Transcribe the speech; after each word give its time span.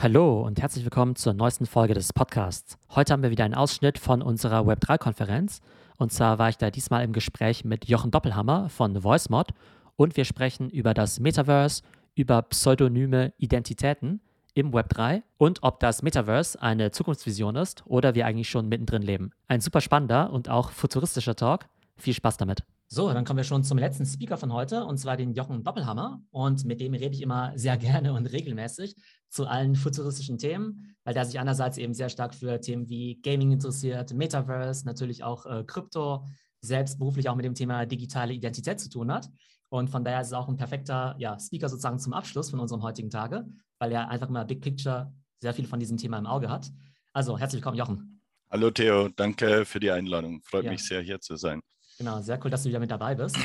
Hallo 0.00 0.42
und 0.42 0.62
herzlich 0.62 0.84
willkommen 0.84 1.16
zur 1.16 1.32
neuesten 1.32 1.66
Folge 1.66 1.92
des 1.92 2.12
Podcasts. 2.12 2.78
Heute 2.94 3.12
haben 3.12 3.24
wir 3.24 3.32
wieder 3.32 3.44
einen 3.44 3.56
Ausschnitt 3.56 3.98
von 3.98 4.22
unserer 4.22 4.60
Web3-Konferenz. 4.60 5.60
Und 5.96 6.12
zwar 6.12 6.38
war 6.38 6.50
ich 6.50 6.56
da 6.56 6.70
diesmal 6.70 7.02
im 7.02 7.12
Gespräch 7.12 7.64
mit 7.64 7.88
Jochen 7.88 8.12
Doppelhammer 8.12 8.68
von 8.68 9.02
VoiceMod 9.02 9.48
und 9.96 10.16
wir 10.16 10.24
sprechen 10.24 10.70
über 10.70 10.94
das 10.94 11.18
Metaverse, 11.18 11.82
über 12.14 12.42
pseudonyme 12.42 13.32
Identitäten 13.38 14.20
im 14.54 14.70
Web3 14.70 15.24
und 15.36 15.64
ob 15.64 15.80
das 15.80 16.02
Metaverse 16.02 16.62
eine 16.62 16.92
Zukunftsvision 16.92 17.56
ist 17.56 17.82
oder 17.84 18.14
wir 18.14 18.24
eigentlich 18.26 18.48
schon 18.48 18.68
mittendrin 18.68 19.02
leben. 19.02 19.32
Ein 19.48 19.60
super 19.60 19.80
spannender 19.80 20.32
und 20.32 20.48
auch 20.48 20.70
futuristischer 20.70 21.34
Talk. 21.34 21.66
Viel 21.96 22.14
Spaß 22.14 22.36
damit. 22.36 22.62
So, 22.90 23.12
dann 23.12 23.26
kommen 23.26 23.36
wir 23.36 23.44
schon 23.44 23.64
zum 23.64 23.76
letzten 23.76 24.06
Speaker 24.06 24.38
von 24.38 24.50
heute, 24.50 24.86
und 24.86 24.96
zwar 24.96 25.18
den 25.18 25.34
Jochen 25.34 25.62
Doppelhammer. 25.62 26.22
Und 26.30 26.64
mit 26.64 26.80
dem 26.80 26.94
rede 26.94 27.14
ich 27.14 27.20
immer 27.20 27.52
sehr 27.54 27.76
gerne 27.76 28.14
und 28.14 28.24
regelmäßig 28.24 28.96
zu 29.28 29.46
allen 29.46 29.76
futuristischen 29.76 30.38
Themen, 30.38 30.96
weil 31.04 31.12
der 31.12 31.26
sich 31.26 31.38
einerseits 31.38 31.76
eben 31.76 31.92
sehr 31.92 32.08
stark 32.08 32.34
für 32.34 32.62
Themen 32.62 32.88
wie 32.88 33.20
Gaming 33.20 33.52
interessiert, 33.52 34.14
Metaverse, 34.14 34.86
natürlich 34.86 35.22
auch 35.22 35.44
äh, 35.44 35.64
Krypto, 35.66 36.24
selbst 36.62 36.98
beruflich 36.98 37.28
auch 37.28 37.36
mit 37.36 37.44
dem 37.44 37.54
Thema 37.54 37.84
digitale 37.84 38.32
Identität 38.32 38.80
zu 38.80 38.88
tun 38.88 39.12
hat. 39.12 39.28
Und 39.68 39.90
von 39.90 40.02
daher 40.02 40.22
ist 40.22 40.28
es 40.28 40.32
auch 40.32 40.48
ein 40.48 40.56
perfekter 40.56 41.14
ja, 41.18 41.38
Speaker 41.38 41.68
sozusagen 41.68 41.98
zum 41.98 42.14
Abschluss 42.14 42.48
von 42.48 42.58
unserem 42.58 42.82
heutigen 42.82 43.10
Tage, 43.10 43.44
weil 43.78 43.92
er 43.92 44.08
einfach 44.08 44.30
mal 44.30 44.44
Big 44.44 44.62
Picture 44.62 45.12
sehr 45.40 45.52
viel 45.52 45.66
von 45.66 45.78
diesem 45.78 45.98
Thema 45.98 46.16
im 46.16 46.26
Auge 46.26 46.48
hat. 46.48 46.70
Also 47.12 47.38
herzlich 47.38 47.60
willkommen, 47.60 47.76
Jochen. 47.76 48.22
Hallo 48.50 48.70
Theo, 48.70 49.10
danke 49.10 49.66
für 49.66 49.78
die 49.78 49.90
Einladung. 49.90 50.40
Freut 50.40 50.64
ja. 50.64 50.70
mich 50.70 50.82
sehr, 50.82 51.02
hier 51.02 51.20
zu 51.20 51.36
sein. 51.36 51.60
Genau, 51.98 52.20
sehr 52.20 52.38
cool, 52.44 52.50
dass 52.50 52.62
du 52.62 52.68
wieder 52.68 52.80
mit 52.80 52.90
dabei 52.90 53.14
bist. 53.14 53.36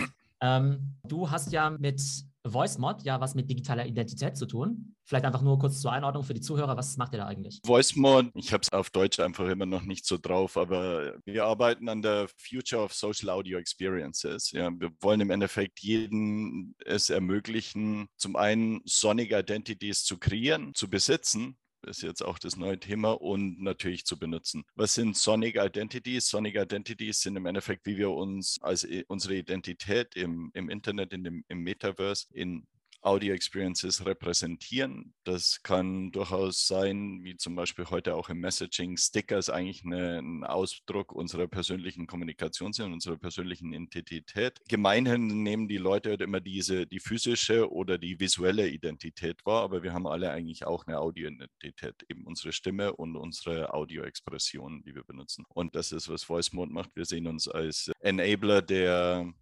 Ähm, 0.41 0.95
du 1.07 1.31
hast 1.31 1.51
ja 1.51 1.69
mit 1.69 2.01
VoiceMod 2.45 3.03
ja 3.03 3.21
was 3.21 3.33
mit 3.33 3.49
digitaler 3.49 3.85
Identität 3.85 4.35
zu 4.35 4.45
tun. 4.45 4.95
Vielleicht 5.05 5.25
einfach 5.25 5.41
nur 5.41 5.57
kurz 5.57 5.79
zur 5.81 5.91
Einordnung 5.91 6.23
für 6.23 6.33
die 6.33 6.41
Zuhörer. 6.41 6.75
Was 6.75 6.97
macht 6.97 7.13
ihr 7.13 7.19
da 7.19 7.25
eigentlich? 7.27 7.61
VoiceMod, 7.65 8.31
ich 8.35 8.51
habe 8.51 8.61
es 8.61 8.71
auf 8.71 8.89
Deutsch 8.89 9.19
einfach 9.19 9.47
immer 9.47 9.65
noch 9.65 9.83
nicht 9.83 10.05
so 10.05 10.17
drauf, 10.17 10.57
aber 10.57 11.15
wir 11.25 11.45
arbeiten 11.45 11.87
an 11.87 12.01
der 12.01 12.27
Future 12.37 12.83
of 12.83 12.93
Social 12.93 13.29
Audio 13.29 13.57
Experiences. 13.57 14.51
Ja, 14.51 14.69
wir 14.71 14.91
wollen 14.99 15.21
im 15.21 15.29
Endeffekt 15.29 15.79
jeden 15.79 16.75
es 16.85 17.09
ermöglichen, 17.09 18.07
zum 18.17 18.35
einen 18.35 18.81
Sonic 18.85 19.31
Identities 19.31 20.03
zu 20.03 20.17
kreieren, 20.17 20.73
zu 20.73 20.89
besitzen 20.89 21.57
ist 21.83 22.01
jetzt 22.01 22.23
auch 22.23 22.39
das 22.39 22.55
neue 22.55 22.79
Thema 22.79 23.11
und 23.11 23.61
natürlich 23.61 24.05
zu 24.05 24.17
benutzen. 24.17 24.63
Was 24.75 24.93
sind 24.93 25.17
Sonic 25.17 25.55
Identities? 25.55 26.27
Sonic 26.27 26.55
Identities 26.55 27.21
sind 27.21 27.35
im 27.35 27.45
Endeffekt, 27.45 27.85
wie 27.85 27.97
wir 27.97 28.11
uns 28.11 28.61
als 28.61 28.87
unsere 29.07 29.35
Identität 29.35 30.15
im, 30.15 30.51
im 30.53 30.69
Internet, 30.69 31.13
in 31.13 31.23
dem, 31.23 31.45
im 31.47 31.59
Metaverse, 31.59 32.27
in 32.33 32.65
Audio 33.03 33.33
Experiences 33.33 34.05
repräsentieren. 34.05 35.13
Das 35.23 35.61
kann 35.61 36.11
durchaus 36.11 36.67
sein, 36.67 37.23
wie 37.23 37.35
zum 37.35 37.55
Beispiel 37.55 37.85
heute 37.89 38.15
auch 38.15 38.29
im 38.29 38.39
Messaging, 38.39 38.97
Stickers 38.97 39.49
eigentlich 39.49 39.83
eine, 39.83 40.19
ein 40.19 40.43
Ausdruck 40.43 41.11
unserer 41.11 41.47
persönlichen 41.47 42.07
Kommunikation 42.07 42.73
sind, 42.73 42.93
unserer 42.93 43.17
persönlichen 43.17 43.73
Identität. 43.73 44.59
Gemeinhin 44.67 45.43
nehmen 45.43 45.67
die 45.67 45.77
Leute 45.77 46.11
halt 46.11 46.21
immer 46.21 46.39
diese, 46.39 46.87
die 46.87 46.99
physische 46.99 47.71
oder 47.71 47.97
die 47.97 48.19
visuelle 48.19 48.69
Identität 48.69 49.45
wahr, 49.45 49.63
aber 49.63 49.83
wir 49.83 49.93
haben 49.93 50.07
alle 50.07 50.31
eigentlich 50.31 50.65
auch 50.65 50.87
eine 50.87 50.99
Audioidentität, 50.99 52.05
eben 52.09 52.25
unsere 52.25 52.53
Stimme 52.53 52.93
und 52.93 53.15
unsere 53.15 53.73
Audioexpressionen, 53.73 54.83
die 54.83 54.95
wir 54.95 55.03
benutzen. 55.03 55.45
Und 55.49 55.75
das 55.75 55.91
ist, 55.91 56.09
was 56.09 56.23
Voice 56.23 56.53
Mode 56.53 56.71
macht. 56.71 56.95
Wir 56.95 57.05
sehen 57.05 57.27
uns 57.27 57.47
als 57.47 57.91
Enabler 57.99 58.61
der 58.61 59.33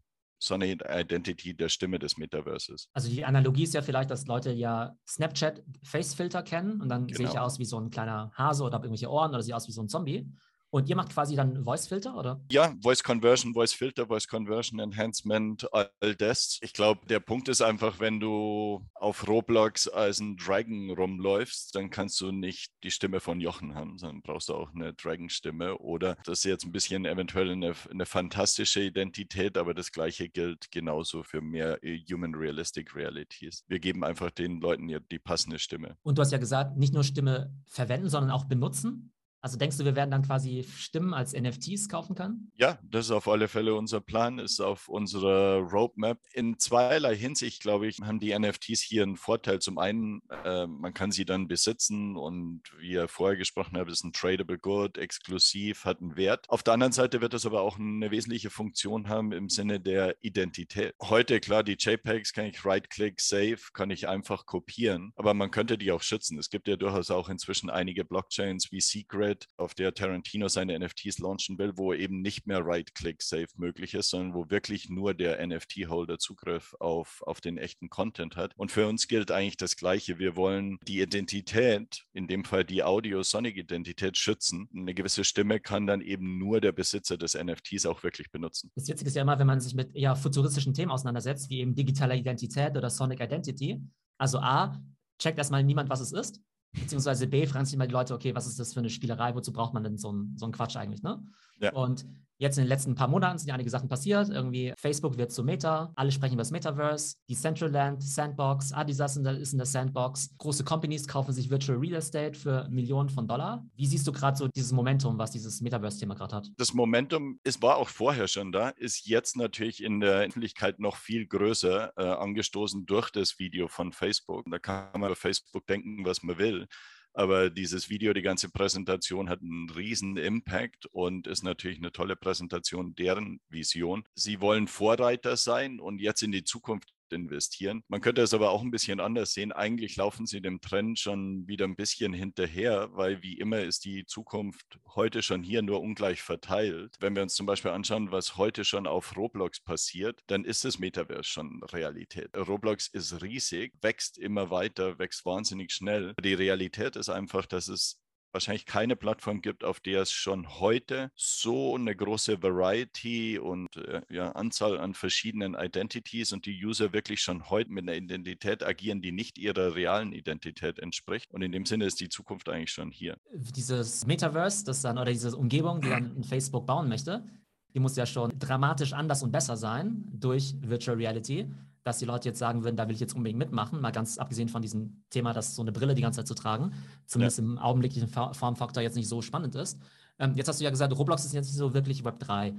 Sonic 0.41 0.83
Identity 0.89 1.53
der 1.53 1.69
Stimme 1.69 1.99
des 1.99 2.17
Metaverses. 2.17 2.89
Also 2.93 3.09
die 3.09 3.23
Analogie 3.23 3.63
ist 3.63 3.75
ja 3.75 3.81
vielleicht, 3.81 4.09
dass 4.09 4.25
Leute 4.25 4.51
ja 4.51 4.95
Snapchat 5.07 5.63
Facefilter 5.83 6.41
kennen 6.41 6.81
und 6.81 6.89
dann 6.89 7.05
genau. 7.05 7.17
sehe 7.17 7.27
ich 7.27 7.33
ja 7.33 7.43
aus 7.43 7.59
wie 7.59 7.65
so 7.65 7.79
ein 7.79 7.91
kleiner 7.91 8.31
Hase 8.33 8.63
oder 8.63 8.73
habe 8.73 8.87
irgendwelche 8.87 9.09
Ohren 9.09 9.29
oder 9.29 9.43
sehe 9.43 9.55
aus 9.55 9.67
wie 9.67 9.71
so 9.71 9.81
ein 9.81 9.87
Zombie. 9.87 10.27
Und 10.71 10.89
ihr 10.89 10.95
macht 10.95 11.09
quasi 11.09 11.35
dann 11.35 11.65
Voice-Filter, 11.65 12.17
oder? 12.17 12.41
Ja, 12.49 12.73
Voice 12.81 13.03
Conversion, 13.03 13.53
Voice 13.53 13.73
Filter, 13.73 14.07
Voice 14.07 14.27
Conversion, 14.27 14.79
Enhancement, 14.79 15.67
all 15.73 16.15
das. 16.15 16.59
Ich 16.61 16.71
glaube, 16.71 17.05
der 17.07 17.19
Punkt 17.19 17.49
ist 17.49 17.61
einfach, 17.61 17.99
wenn 17.99 18.21
du 18.21 18.81
auf 18.95 19.27
Roblox 19.27 19.89
als 19.89 20.21
ein 20.21 20.37
Dragon 20.37 20.89
rumläufst, 20.91 21.75
dann 21.75 21.89
kannst 21.89 22.21
du 22.21 22.31
nicht 22.31 22.71
die 22.83 22.91
Stimme 22.91 23.19
von 23.19 23.41
Jochen 23.41 23.75
haben, 23.75 23.97
sondern 23.97 24.21
brauchst 24.21 24.47
du 24.47 24.55
auch 24.55 24.73
eine 24.73 24.93
Dragon-Stimme. 24.93 25.77
Oder 25.77 26.15
das 26.23 26.39
ist 26.39 26.45
jetzt 26.45 26.65
ein 26.65 26.71
bisschen 26.71 27.05
eventuell 27.05 27.51
eine, 27.51 27.73
eine 27.89 28.05
fantastische 28.05 28.81
Identität, 28.81 29.57
aber 29.57 29.73
das 29.73 29.91
Gleiche 29.91 30.29
gilt 30.29 30.71
genauso 30.71 31.23
für 31.23 31.41
mehr 31.41 31.83
äh, 31.83 31.99
Human 32.09 32.33
Realistic 32.33 32.95
Realities. 32.95 33.65
Wir 33.67 33.79
geben 33.79 34.05
einfach 34.05 34.31
den 34.31 34.61
Leuten 34.61 34.87
ja 34.87 34.99
die 34.99 35.19
passende 35.19 35.59
Stimme. 35.59 35.97
Und 36.01 36.17
du 36.17 36.21
hast 36.21 36.31
ja 36.31 36.37
gesagt, 36.37 36.77
nicht 36.77 36.93
nur 36.93 37.03
Stimme 37.03 37.53
verwenden, 37.67 38.07
sondern 38.07 38.31
auch 38.31 38.45
benutzen. 38.45 39.11
Also 39.41 39.57
denkst 39.57 39.77
du, 39.77 39.85
wir 39.85 39.95
werden 39.95 40.11
dann 40.11 40.21
quasi 40.21 40.63
Stimmen 40.77 41.15
als 41.15 41.33
NFTs 41.33 41.89
kaufen 41.89 42.15
können? 42.15 42.51
Ja, 42.57 42.77
das 42.83 43.05
ist 43.05 43.11
auf 43.11 43.27
alle 43.27 43.47
Fälle 43.47 43.73
unser 43.73 43.99
Plan, 43.99 44.37
ist 44.37 44.61
auf 44.61 44.87
unserer 44.87 45.57
Roadmap. 45.57 46.19
In 46.33 46.59
zweierlei 46.59 47.15
Hinsicht, 47.15 47.61
glaube 47.61 47.87
ich, 47.87 47.97
haben 48.01 48.19
die 48.19 48.37
NFTs 48.37 48.81
hier 48.81 49.01
einen 49.01 49.17
Vorteil. 49.17 49.57
Zum 49.59 49.79
einen, 49.79 50.21
äh, 50.45 50.67
man 50.67 50.93
kann 50.93 51.11
sie 51.11 51.25
dann 51.25 51.47
besitzen 51.47 52.17
und 52.17 52.61
wie 52.77 52.91
ihr 52.91 53.07
vorher 53.07 53.35
gesprochen 53.35 53.77
habt, 53.77 53.89
ist 53.89 54.03
ein 54.03 54.13
tradable 54.13 54.59
Good, 54.59 54.99
exklusiv, 54.99 55.85
hat 55.85 56.01
einen 56.01 56.15
Wert. 56.17 56.47
Auf 56.47 56.61
der 56.61 56.75
anderen 56.75 56.93
Seite 56.93 57.21
wird 57.21 57.33
das 57.33 57.47
aber 57.47 57.61
auch 57.61 57.79
eine 57.79 58.11
wesentliche 58.11 58.51
Funktion 58.51 59.09
haben 59.09 59.31
im 59.31 59.49
Sinne 59.49 59.79
der 59.79 60.17
Identität. 60.21 60.93
Heute, 61.01 61.39
klar, 61.39 61.63
die 61.63 61.77
JPEGs 61.79 62.33
kann 62.33 62.45
ich 62.45 62.63
right-click, 62.63 63.19
save, 63.19 63.57
kann 63.73 63.89
ich 63.89 64.07
einfach 64.07 64.45
kopieren, 64.45 65.13
aber 65.15 65.33
man 65.33 65.49
könnte 65.49 65.79
die 65.79 65.91
auch 65.91 66.03
schützen. 66.03 66.37
Es 66.37 66.51
gibt 66.51 66.67
ja 66.67 66.75
durchaus 66.75 67.09
auch 67.09 67.27
inzwischen 67.27 67.71
einige 67.71 68.05
Blockchains 68.05 68.71
wie 68.71 68.81
Secret, 68.81 69.30
Website, 69.31 69.47
auf 69.57 69.73
der 69.73 69.93
Tarantino 69.93 70.47
seine 70.47 70.77
NFTs 70.77 71.19
launchen 71.19 71.57
will, 71.57 71.77
wo 71.77 71.93
eben 71.93 72.21
nicht 72.21 72.47
mehr 72.47 72.65
Right-Click-Save 72.65 73.47
möglich 73.57 73.93
ist, 73.93 74.09
sondern 74.09 74.33
wo 74.33 74.49
wirklich 74.49 74.89
nur 74.89 75.13
der 75.13 75.45
NFT-Holder 75.45 76.17
Zugriff 76.19 76.75
auf, 76.79 77.21
auf 77.25 77.41
den 77.41 77.57
echten 77.57 77.89
Content 77.89 78.35
hat. 78.35 78.53
Und 78.57 78.71
für 78.71 78.87
uns 78.87 79.07
gilt 79.07 79.31
eigentlich 79.31 79.57
das 79.57 79.75
Gleiche. 79.75 80.19
Wir 80.19 80.35
wollen 80.35 80.77
die 80.87 81.01
Identität, 81.01 82.03
in 82.13 82.27
dem 82.27 82.43
Fall 82.43 82.63
die 82.63 82.83
Audio-Sonic-Identität, 82.83 84.17
schützen. 84.17 84.69
Eine 84.75 84.93
gewisse 84.93 85.23
Stimme 85.23 85.59
kann 85.59 85.87
dann 85.87 86.01
eben 86.01 86.37
nur 86.37 86.61
der 86.61 86.71
Besitzer 86.71 87.17
des 87.17 87.35
NFTs 87.35 87.85
auch 87.85 88.03
wirklich 88.03 88.31
benutzen. 88.31 88.71
Das 88.75 88.87
Witzige 88.87 89.09
ist 89.09 89.15
ja 89.15 89.21
immer, 89.21 89.39
wenn 89.39 89.47
man 89.47 89.61
sich 89.61 89.75
mit 89.75 89.95
eher 89.95 90.15
futuristischen 90.15 90.73
Themen 90.73 90.91
auseinandersetzt, 90.91 91.49
wie 91.49 91.59
eben 91.59 91.75
digitale 91.75 92.15
Identität 92.15 92.75
oder 92.75 92.89
Sonic 92.89 93.21
Identity. 93.21 93.81
Also 94.17 94.39
A, 94.39 94.79
checkt 95.19 95.37
erstmal 95.37 95.63
niemand, 95.63 95.89
was 95.89 96.01
es 96.01 96.11
ist. 96.11 96.41
Beziehungsweise 96.73 97.27
B, 97.27 97.45
fragen 97.45 97.65
sich 97.65 97.77
mal 97.77 97.87
die 97.87 97.93
Leute, 97.93 98.13
okay, 98.13 98.33
was 98.33 98.47
ist 98.47 98.59
das 98.59 98.73
für 98.73 98.79
eine 98.79 98.89
Spielerei, 98.89 99.35
wozu 99.35 99.51
braucht 99.51 99.73
man 99.73 99.83
denn 99.83 99.97
so 99.97 100.09
einen 100.09 100.37
so 100.37 100.49
Quatsch 100.51 100.77
eigentlich, 100.77 101.03
ne? 101.03 101.21
Ja. 101.59 101.73
Und 101.73 102.05
Jetzt 102.41 102.57
in 102.57 102.63
den 102.63 102.69
letzten 102.69 102.95
paar 102.95 103.07
Monaten 103.07 103.37
sind 103.37 103.49
ja 103.49 103.53
einige 103.53 103.69
Sachen 103.69 103.87
passiert. 103.87 104.29
Irgendwie 104.29 104.73
Facebook 104.75 105.15
wird 105.15 105.31
zu 105.31 105.43
Meta, 105.43 105.91
alle 105.95 106.11
sprechen 106.11 106.33
über 106.33 106.41
das 106.41 106.49
Metaverse, 106.49 107.17
die 107.29 107.35
Centraland, 107.35 108.01
Sandbox, 108.01 108.73
Adidas 108.73 109.15
ist 109.15 109.51
in 109.51 109.59
der 109.59 109.67
Sandbox. 109.67 110.35
Große 110.39 110.63
Companies 110.63 111.07
kaufen 111.07 111.33
sich 111.33 111.51
Virtual 111.51 111.77
Real 111.77 111.93
Estate 111.93 112.33
für 112.33 112.67
Millionen 112.71 113.09
von 113.09 113.27
Dollar. 113.27 113.63
Wie 113.75 113.85
siehst 113.85 114.07
du 114.07 114.11
gerade 114.11 114.37
so 114.37 114.47
dieses 114.47 114.71
Momentum, 114.71 115.19
was 115.19 115.29
dieses 115.29 115.61
Metaverse-Thema 115.61 116.15
gerade 116.15 116.37
hat? 116.37 116.47
Das 116.57 116.73
Momentum, 116.73 117.39
es 117.43 117.61
war 117.61 117.77
auch 117.77 117.89
vorher 117.89 118.27
schon 118.27 118.51
da, 118.51 118.69
ist 118.69 119.05
jetzt 119.05 119.37
natürlich 119.37 119.83
in 119.83 119.99
der 119.99 120.21
Öffentlichkeit 120.21 120.79
noch 120.79 120.95
viel 120.95 121.27
größer, 121.27 121.93
äh, 121.95 122.01
angestoßen 122.01 122.87
durch 122.87 123.11
das 123.11 123.37
Video 123.37 123.67
von 123.67 123.91
Facebook. 123.91 124.45
Da 124.49 124.57
kann 124.57 124.89
man 124.93 125.11
über 125.11 125.15
Facebook 125.15 125.67
denken, 125.67 126.05
was 126.05 126.23
man 126.23 126.39
will. 126.39 126.67
Aber 127.13 127.49
dieses 127.49 127.89
Video, 127.89 128.13
die 128.13 128.21
ganze 128.21 128.49
Präsentation 128.49 129.29
hat 129.29 129.41
einen 129.41 129.69
riesen 129.69 130.17
Impact 130.17 130.85
und 130.87 131.27
ist 131.27 131.43
natürlich 131.43 131.79
eine 131.79 131.91
tolle 131.91 132.15
Präsentation 132.15 132.95
deren 132.95 133.41
Vision. 133.49 134.03
Sie 134.15 134.39
wollen 134.39 134.67
Vorreiter 134.67 135.35
sein 135.35 135.79
und 135.79 135.99
jetzt 135.99 136.23
in 136.23 136.31
die 136.31 136.43
Zukunft 136.43 136.90
investieren. 137.11 137.83
Man 137.87 138.01
könnte 138.01 138.21
es 138.21 138.33
aber 138.33 138.51
auch 138.51 138.61
ein 138.61 138.71
bisschen 138.71 138.99
anders 138.99 139.33
sehen. 139.33 139.51
Eigentlich 139.51 139.95
laufen 139.95 140.25
sie 140.25 140.41
dem 140.41 140.61
Trend 140.61 140.99
schon 140.99 141.47
wieder 141.47 141.65
ein 141.65 141.75
bisschen 141.75 142.13
hinterher, 142.13 142.89
weil 142.93 143.21
wie 143.21 143.37
immer 143.37 143.61
ist 143.61 143.85
die 143.85 144.05
Zukunft 144.05 144.79
heute 144.95 145.21
schon 145.21 145.43
hier 145.43 145.61
nur 145.61 145.81
ungleich 145.81 146.21
verteilt. 146.21 146.95
Wenn 146.99 147.15
wir 147.15 147.23
uns 147.23 147.35
zum 147.35 147.45
Beispiel 147.45 147.71
anschauen, 147.71 148.11
was 148.11 148.37
heute 148.37 148.65
schon 148.65 148.87
auf 148.87 149.15
Roblox 149.15 149.59
passiert, 149.59 150.21
dann 150.27 150.45
ist 150.45 150.65
das 150.65 150.79
Metaverse 150.79 151.23
schon 151.23 151.61
Realität. 151.63 152.35
Roblox 152.35 152.87
ist 152.87 153.21
riesig, 153.21 153.73
wächst 153.81 154.17
immer 154.17 154.49
weiter, 154.49 154.99
wächst 154.99 155.25
wahnsinnig 155.25 155.71
schnell. 155.71 156.13
Die 156.23 156.33
Realität 156.33 156.95
ist 156.95 157.09
einfach, 157.09 157.45
dass 157.45 157.67
es 157.67 158.00
wahrscheinlich 158.33 158.65
keine 158.65 158.95
Plattform 158.95 159.41
gibt, 159.41 159.63
auf 159.63 159.79
der 159.79 160.01
es 160.01 160.11
schon 160.11 160.59
heute 160.59 161.11
so 161.15 161.75
eine 161.75 161.95
große 161.95 162.41
Variety 162.41 163.39
und 163.39 163.75
äh, 163.77 164.01
ja, 164.09 164.31
Anzahl 164.31 164.79
an 164.79 164.93
verschiedenen 164.93 165.55
Identities 165.55 166.33
und 166.33 166.45
die 166.45 166.65
User 166.65 166.93
wirklich 166.93 167.21
schon 167.21 167.49
heute 167.49 167.71
mit 167.71 167.83
einer 167.83 167.97
Identität 167.97 168.63
agieren, 168.63 169.01
die 169.01 169.11
nicht 169.11 169.37
ihrer 169.37 169.75
realen 169.75 170.13
Identität 170.13 170.79
entspricht. 170.79 171.31
Und 171.31 171.41
in 171.41 171.51
dem 171.51 171.65
Sinne 171.65 171.85
ist 171.85 171.99
die 171.99 172.09
Zukunft 172.09 172.49
eigentlich 172.49 172.71
schon 172.71 172.91
hier. 172.91 173.17
Dieses 173.33 174.05
Metaverse, 174.05 174.65
das 174.65 174.81
dann 174.81 174.97
oder 174.97 175.11
diese 175.11 175.35
Umgebung, 175.35 175.81
die 175.81 175.89
dann 175.89 176.23
Facebook 176.23 176.65
bauen 176.65 176.87
möchte, 176.89 177.25
die 177.73 177.79
muss 177.79 177.95
ja 177.95 178.05
schon 178.05 178.31
dramatisch 178.37 178.93
anders 178.93 179.23
und 179.23 179.31
besser 179.31 179.55
sein 179.57 180.03
durch 180.11 180.55
Virtual 180.61 180.97
Reality. 180.97 181.47
Dass 181.83 181.97
die 181.97 182.05
Leute 182.05 182.29
jetzt 182.29 182.39
sagen 182.39 182.63
würden, 182.63 182.75
da 182.75 182.87
will 182.87 182.93
ich 182.93 182.99
jetzt 182.99 183.15
unbedingt 183.15 183.39
mitmachen, 183.39 183.81
mal 183.81 183.91
ganz 183.91 184.17
abgesehen 184.17 184.49
von 184.49 184.61
diesem 184.61 185.03
Thema, 185.09 185.33
dass 185.33 185.55
so 185.55 185.61
eine 185.61 185.71
Brille 185.71 185.95
die 185.95 186.01
ganze 186.01 186.19
Zeit 186.19 186.27
zu 186.27 186.35
tragen, 186.35 186.73
zumindest 187.05 187.39
ja. 187.39 187.43
im 187.43 187.57
augenblicklichen 187.57 188.07
Formfaktor 188.07 188.83
jetzt 188.83 188.95
nicht 188.95 189.07
so 189.07 189.21
spannend 189.21 189.55
ist. 189.55 189.79
Ähm, 190.19 190.35
jetzt 190.35 190.47
hast 190.47 190.59
du 190.59 190.63
ja 190.63 190.69
gesagt, 190.69 190.95
Roblox 190.97 191.25
ist 191.25 191.33
jetzt 191.33 191.47
nicht 191.47 191.57
so 191.57 191.73
wirklich 191.73 192.03
Web 192.03 192.19
3. 192.19 192.53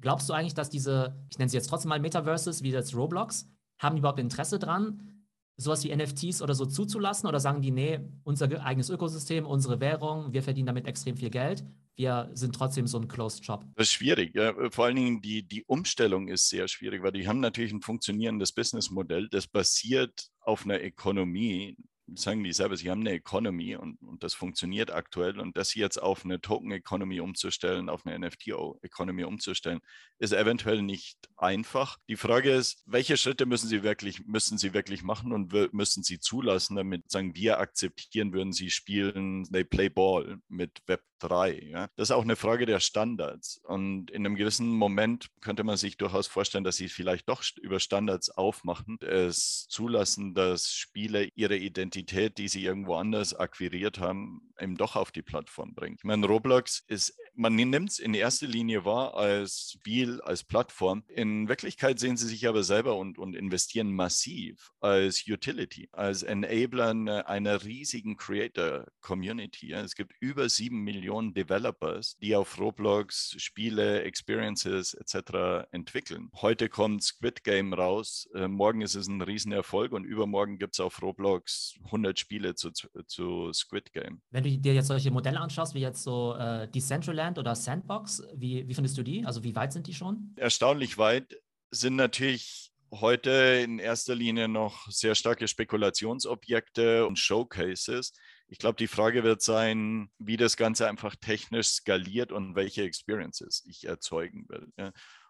Glaubst 0.00 0.28
du 0.28 0.32
eigentlich, 0.32 0.54
dass 0.54 0.70
diese, 0.70 1.14
ich 1.30 1.38
nenne 1.38 1.48
sie 1.50 1.56
jetzt 1.56 1.68
trotzdem 1.68 1.90
mal 1.90 2.00
Metaverses, 2.00 2.62
wie 2.62 2.70
jetzt 2.70 2.94
Roblox, 2.96 3.48
haben 3.78 3.96
die 3.96 4.00
überhaupt 4.00 4.18
Interesse 4.18 4.58
dran, 4.58 5.00
sowas 5.56 5.84
wie 5.84 5.94
NFTs 5.94 6.40
oder 6.40 6.54
so 6.54 6.64
zuzulassen? 6.64 7.28
Oder 7.28 7.40
sagen 7.40 7.60
die, 7.60 7.70
nee, 7.70 8.00
unser 8.24 8.48
eigenes 8.64 8.88
Ökosystem, 8.90 9.46
unsere 9.46 9.80
Währung, 9.80 10.32
wir 10.32 10.42
verdienen 10.42 10.66
damit 10.66 10.86
extrem 10.86 11.16
viel 11.16 11.30
Geld 11.30 11.64
wir 12.02 12.30
sind 12.34 12.56
trotzdem 12.56 12.88
so 12.88 12.98
ein 12.98 13.06
Closed 13.06 13.44
Shop. 13.44 13.64
Das 13.76 13.86
ist 13.86 13.92
schwierig. 13.92 14.34
Ja. 14.34 14.52
Vor 14.70 14.86
allen 14.86 14.96
Dingen 14.96 15.22
die, 15.22 15.46
die 15.46 15.62
Umstellung 15.64 16.26
ist 16.26 16.48
sehr 16.48 16.66
schwierig, 16.66 17.02
weil 17.02 17.12
die 17.12 17.28
haben 17.28 17.38
natürlich 17.38 17.72
ein 17.72 17.80
funktionierendes 17.80 18.50
Businessmodell, 18.52 19.28
das 19.28 19.46
basiert 19.46 20.28
auf 20.40 20.64
einer 20.64 20.82
Ökonomie, 20.82 21.76
sagen 22.14 22.44
die 22.44 22.52
selber, 22.52 22.76
sie 22.76 22.90
haben 22.90 23.00
eine 23.00 23.12
Economy 23.12 23.76
und, 23.76 24.00
und 24.02 24.22
das 24.22 24.34
funktioniert 24.34 24.90
aktuell 24.90 25.40
und 25.40 25.56
das 25.56 25.74
jetzt 25.74 26.00
auf 26.00 26.24
eine 26.24 26.40
Token-Economy 26.40 27.20
umzustellen, 27.20 27.88
auf 27.88 28.06
eine 28.06 28.18
NFT-Economy 28.26 29.24
umzustellen, 29.24 29.80
ist 30.18 30.32
eventuell 30.32 30.82
nicht 30.82 31.18
einfach. 31.36 31.98
Die 32.08 32.16
Frage 32.16 32.52
ist, 32.52 32.82
welche 32.86 33.16
Schritte 33.16 33.46
müssen 33.46 33.68
sie 33.68 33.82
wirklich, 33.82 34.24
müssen 34.26 34.58
sie 34.58 34.74
wirklich 34.74 35.02
machen 35.02 35.32
und 35.32 35.52
müssen 35.72 36.02
sie 36.02 36.20
zulassen, 36.20 36.76
damit 36.76 37.10
sagen 37.10 37.34
wir 37.34 37.58
akzeptieren 37.58 38.32
würden, 38.32 38.52
sie 38.52 38.70
spielen, 38.70 39.44
they 39.52 39.64
play 39.64 39.88
ball 39.88 40.38
mit 40.48 40.82
Web 40.86 41.02
3. 41.22 41.68
Ja? 41.70 41.88
Das 41.96 42.08
ist 42.08 42.12
auch 42.12 42.22
eine 42.22 42.36
Frage 42.36 42.66
der 42.66 42.80
Standards. 42.80 43.60
Und 43.64 44.10
in 44.10 44.26
einem 44.26 44.34
gewissen 44.34 44.68
Moment 44.68 45.28
könnte 45.40 45.64
man 45.64 45.76
sich 45.76 45.96
durchaus 45.96 46.26
vorstellen, 46.26 46.64
dass 46.64 46.76
sie 46.76 46.88
vielleicht 46.88 47.28
doch 47.28 47.42
über 47.60 47.80
Standards 47.80 48.30
aufmachen, 48.30 48.98
es 49.00 49.66
zulassen, 49.68 50.34
dass 50.34 50.70
Spieler 50.70 51.26
ihre 51.34 51.56
Identität, 51.56 52.01
die 52.38 52.48
sie 52.48 52.64
irgendwo 52.64 52.94
anders 52.94 53.34
akquiriert 53.34 53.98
haben, 53.98 54.52
eben 54.58 54.76
doch 54.76 54.96
auf 54.96 55.12
die 55.12 55.22
Plattform 55.22 55.74
bringen. 55.74 55.96
Ich 55.98 56.04
meine, 56.04 56.26
Roblox 56.26 56.84
ist, 56.88 57.16
man 57.34 57.54
nimmt 57.54 57.90
es 57.90 57.98
in 57.98 58.14
erster 58.14 58.46
Linie 58.46 58.84
wahr 58.84 59.16
als 59.16 59.72
Spiel, 59.72 60.20
als 60.22 60.44
Plattform. 60.44 61.04
In 61.08 61.48
Wirklichkeit 61.48 61.98
sehen 61.98 62.16
sie 62.16 62.26
sich 62.26 62.46
aber 62.48 62.62
selber 62.62 62.96
und, 62.96 63.18
und 63.18 63.34
investieren 63.34 63.92
massiv 63.92 64.70
als 64.80 65.24
Utility, 65.28 65.88
als 65.92 66.22
Enabler 66.22 67.26
einer 67.26 67.64
riesigen 67.64 68.16
Creator-Community. 68.16 69.72
Es 69.72 69.94
gibt 69.94 70.14
über 70.20 70.48
sieben 70.48 70.80
Millionen 70.80 71.02
Millionen 71.02 71.34
Developers, 71.34 72.16
die 72.22 72.34
auf 72.36 72.58
Roblox 72.58 73.34
Spiele, 73.38 74.02
Experiences 74.02 74.94
etc. 74.94 75.66
entwickeln. 75.72 76.30
Heute 76.40 76.68
kommt 76.68 77.02
Squid 77.02 77.44
Game 77.44 77.74
raus, 77.74 78.28
äh, 78.34 78.48
morgen 78.48 78.80
ist 78.82 78.94
es 78.94 79.08
ein 79.08 79.20
Riesenerfolg 79.20 79.92
und 79.92 80.04
übermorgen 80.04 80.58
gibt 80.58 80.74
es 80.74 80.80
auf 80.80 81.02
Roblox 81.02 81.74
100 81.86 82.18
Spiele 82.18 82.54
zu, 82.54 82.70
zu 82.70 83.52
Squid 83.52 83.92
Game. 83.92 84.22
Wenn 84.30 84.44
du 84.44 84.56
dir 84.56 84.74
jetzt 84.74 84.86
solche 84.86 85.10
Modelle 85.10 85.40
anschaust, 85.40 85.74
wie 85.74 85.80
jetzt 85.80 86.02
so 86.02 86.34
äh, 86.36 86.68
Decentraland 86.68 87.21
oder 87.38 87.54
Sandbox, 87.54 88.22
wie, 88.34 88.66
wie 88.68 88.74
findest 88.74 88.98
du 88.98 89.02
die? 89.02 89.24
Also 89.24 89.44
wie 89.44 89.54
weit 89.54 89.72
sind 89.72 89.86
die 89.86 89.94
schon? 89.94 90.34
Erstaunlich 90.36 90.98
weit 90.98 91.36
sind 91.70 91.96
natürlich 91.96 92.72
heute 92.90 93.30
in 93.64 93.78
erster 93.78 94.14
Linie 94.14 94.48
noch 94.48 94.86
sehr 94.90 95.14
starke 95.14 95.48
Spekulationsobjekte 95.48 97.06
und 97.06 97.18
Showcases. 97.18 98.12
Ich 98.48 98.58
glaube, 98.58 98.76
die 98.76 98.86
Frage 98.86 99.24
wird 99.24 99.40
sein, 99.40 100.10
wie 100.18 100.36
das 100.36 100.56
Ganze 100.56 100.88
einfach 100.88 101.16
technisch 101.16 101.68
skaliert 101.68 102.32
und 102.32 102.54
welche 102.54 102.82
Experiences 102.82 103.64
ich 103.66 103.84
erzeugen 103.84 104.46
will. 104.48 104.70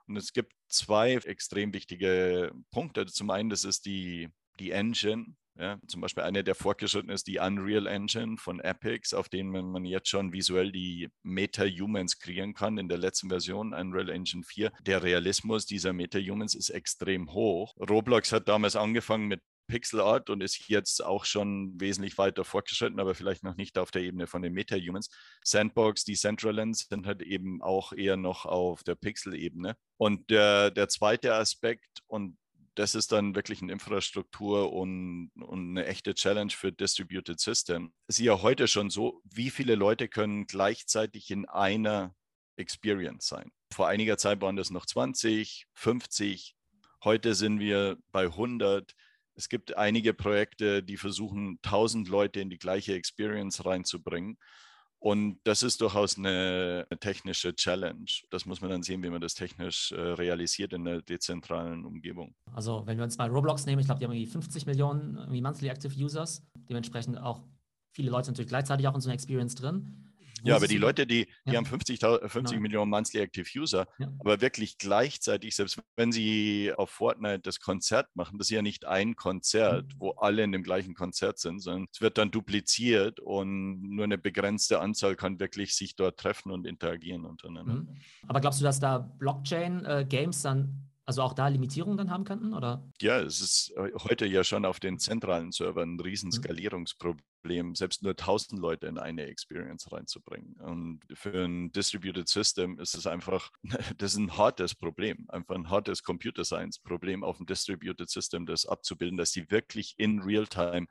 Und 0.09 0.17
es 0.17 0.33
gibt 0.33 0.53
zwei 0.69 1.15
extrem 1.15 1.73
wichtige 1.73 2.53
Punkte. 2.73 3.07
Zum 3.07 3.31
einen, 3.31 3.49
das 3.49 3.65
ist 3.65 3.87
die, 3.87 4.29
die 4.59 4.73
Engine. 4.73 5.37
Ja. 5.59 5.79
Zum 5.87 6.01
Beispiel 6.01 6.25
eine 6.25 6.45
der 6.45 6.55
fortgeschritten 6.55 7.11
ist 7.11 7.27
die 7.27 7.39
Unreal 7.39 7.87
Engine 7.87 8.37
von 8.39 8.61
Epics, 8.61 9.13
auf 9.13 9.29
denen 9.29 9.51
man 9.51 9.85
jetzt 9.85 10.09
schon 10.09 10.33
visuell 10.33 10.73
die 10.73 11.11
Meta-Humans 11.23 12.19
kreieren 12.19 12.55
kann. 12.55 12.79
In 12.79 12.89
der 12.89 12.99
letzten 12.99 13.29
Version, 13.29 13.75
Unreal 13.75 14.09
Engine 14.09 14.45
4, 14.45 14.73
der 14.81 15.03
Realismus 15.03 15.67
dieser 15.67 15.93
Meta-Humans 15.93 16.55
ist 16.55 16.71
extrem 16.71 17.33
hoch. 17.33 17.75
Roblox 17.79 18.33
hat 18.33 18.49
damals 18.49 18.77
angefangen 18.77 19.29
mit 19.29 19.41
Pixel 19.69 20.01
Art 20.01 20.29
und 20.29 20.43
ist 20.43 20.69
jetzt 20.69 21.05
auch 21.05 21.25
schon 21.25 21.81
wesentlich 21.81 22.19
weiter 22.19 22.45
fortgeschritten, 22.45 23.01
aber 23.01 23.15
vielleicht 23.15 23.43
noch 23.43 23.57
nicht 23.57 23.79
auf 23.79 23.91
der 23.91 24.03
Ebene 24.03 24.27
von 24.27 24.43
den 24.43 24.53
Meta-Humans. 24.53 25.09
Sandbox, 25.45 26.05
die 26.05 26.15
Centralands 26.15 26.89
sind 26.89 27.07
halt 27.07 27.23
eben 27.23 27.63
auch 27.63 27.93
eher 27.93 28.17
noch 28.17 28.45
auf 28.45 28.83
der 28.85 28.97
Pixel-Ebene. 28.97 29.77
Und 29.99 30.31
der, 30.31 30.71
der 30.71 30.89
zweite 30.89 31.35
Aspekt, 31.35 32.03
und 32.07 32.37
das 32.75 32.95
ist 32.95 33.13
dann 33.13 33.35
wirklich 33.35 33.63
eine 33.63 33.73
Infrastruktur 33.73 34.73
und, 34.73 35.31
und, 35.35 35.71
eine 35.71 35.87
echte 35.87 36.15
Challenge 36.15 36.53
für 36.53 36.73
Distributed 36.73 37.39
System. 37.39 37.93
Es 38.07 38.19
ist 38.19 38.25
ja 38.25 38.41
heute 38.41 38.69
schon 38.69 38.91
so, 38.91 39.21
wie 39.25 39.51
viele 39.51 39.75
Leute 39.75 40.09
können 40.09 40.47
gleichzeitig 40.47 41.31
in 41.31 41.47
einer 41.49 42.15
Experience 42.57 43.27
sein. 43.27 43.51
Vor 43.73 43.89
einiger 43.89 44.19
Zeit 44.19 44.41
waren 44.41 44.57
das 44.57 44.71
noch 44.71 44.87
20, 44.87 45.67
50, 45.75 46.55
heute 47.05 47.35
sind 47.35 47.61
wir 47.61 47.99
bei 48.11 48.25
100. 48.25 48.95
Es 49.35 49.49
gibt 49.49 49.77
einige 49.77 50.15
Projekte, 50.15 50.83
die 50.83 50.97
versuchen, 50.97 51.59
1000 51.63 52.09
Leute 52.09 52.41
in 52.41 52.51
die 52.51 52.59
gleiche 52.59 52.95
Experience 52.95 53.65
reinzubringen. 53.65 54.39
Und 55.03 55.41
das 55.43 55.65
ist 55.65 55.81
durchaus 55.81 56.17
eine, 56.17 56.87
technische 57.01 57.53
Challenge. 57.57 58.07
Das 58.31 58.47
muss 58.47 58.61
man 58.61 58.71
dann 58.71 58.85
sehen, 58.85 59.03
wie 59.03 59.11
man 59.11 59.21
das 59.21 59.35
technisch 59.35 59.91
äh, 59.91 60.01
realisiert 60.01 60.73
in 60.73 60.85
der 60.85 61.03
dezentralen 61.03 61.85
Umgebung. 61.85 62.37
Also 62.53 62.87
wenn 62.87 62.99
wir 62.99 63.05
uns 63.05 63.19
mal 63.19 63.29
Roblox 63.29 63.67
nehmen, 63.67 63.81
ich 63.81 63.87
glaube, 63.87 63.99
die 63.99 64.05
haben 64.05 64.13
irgendwie 64.13 64.31
50 64.31 64.65
Millionen 64.67 65.43
Monthly 65.43 65.69
Active 65.69 65.93
Users, 65.93 66.47
dementsprechend 66.69 67.19
auch 67.19 67.43
viele 67.93 68.13
Leute 68.13 68.31
natürlich 68.31 68.49
gleichzeitig 68.49 68.87
auch 68.87 68.95
in 68.95 69.01
so 69.01 69.09
einer 69.09 69.15
Experience 69.15 69.57
drin. 69.57 70.12
Ja, 70.45 70.57
aber 70.57 70.67
die 70.67 70.79
Leute, 70.79 71.07
die, 71.07 71.27
die 71.47 71.53
ja. 71.53 71.57
haben 71.57 71.67
50, 71.67 72.01
50 72.01 72.33
genau. 72.33 72.61
Millionen 72.61 72.91
Monthly 72.91 73.21
Active 73.21 73.47
User, 73.59 73.87
ja. 73.99 74.09
aber 74.19 74.41
wirklich 74.41 74.79
gleichzeitig, 74.79 75.55
selbst 75.55 75.81
wenn 75.97 76.13
sie 76.13 76.73
auf 76.77 76.91
Fortnite 76.91 77.41
das 77.41 77.61
Konzert 77.61 78.09
machen, 78.15 78.39
das 78.39 78.49
ist 78.49 78.55
ja 78.55 78.63
nicht 78.63 78.85
ein 78.87 79.17
Konzert, 79.17 79.87
mhm. 79.95 80.01
wo 80.01 80.11
alle 80.13 80.43
in 80.43 80.53
dem 80.53 80.63
gleichen 80.63 80.95
Konzert 80.95 81.39
sind, 81.39 81.61
sondern 81.61 81.87
es 81.93 82.01
wird 82.01 82.19
dann 82.19 82.31
dupliziert 82.31 83.21
und 83.21 83.83
nur 83.83 84.05
eine 84.05 84.19
begrenzte 84.19 84.81
Anzahl 84.81 85.17
kann 85.17 85.41
wirklich 85.41 85.75
sich 85.75 85.97
dort 85.97 86.19
treffen 86.19 86.51
und 86.51 86.67
interagieren 86.67 87.25
untereinander. 87.25 87.75
Mhm. 87.75 87.97
Aber 88.27 88.41
glaubst 88.41 88.61
du, 88.61 88.65
dass 88.65 88.81
da 88.81 88.99
Blockchain-Games 88.99 90.41
äh, 90.41 90.49
dann 90.49 90.92
also 91.05 91.23
auch 91.23 91.33
da 91.33 91.49
Limitierungen 91.49 91.97
dann 91.97 92.11
haben 92.11 92.25
könnten, 92.25 92.55
oder? 92.55 92.89
Ja, 93.01 93.19
es 93.19 93.41
ist 93.41 93.75
heute 94.05 94.27
ja 94.27 94.45
schon 94.45 94.65
auf 94.65 94.79
den 94.79 94.99
zentralen 94.99 95.51
Servern 95.51 95.97
ein 95.97 96.01
Riesenskalierungsproblem, 96.01 97.69
mhm. 97.69 97.75
selbst 97.75 98.03
nur 98.03 98.13
1000 98.13 98.61
Leute 98.61 98.87
in 98.87 98.99
eine 98.99 99.27
Experience 99.27 99.91
reinzubringen. 99.91 100.55
Und 100.61 101.01
für 101.13 101.45
ein 101.45 101.73
Distributed 101.73 102.29
System 102.29 102.79
ist 102.79 102.95
es 102.95 103.07
einfach, 103.07 103.51
das 103.99 104.13
ist 104.13 104.19
ein 104.19 104.37
hartes 104.37 104.75
Problem, 104.75 105.27
einfach 105.29 105.57
ein 105.57 105.71
hartes 105.71 106.03
Computer 106.03 106.45
Science 106.45 106.79
Problem 106.79 107.25
auf 107.25 107.39
dem 107.39 107.47
Distributed 107.47 108.09
System, 108.09 108.47
das 108.47 108.67
abzubilden, 108.67 109.17
dass 109.17 109.33
die 109.33 109.51
wirklich 109.51 109.95
in 109.99 110.21
Realtime 110.21 110.87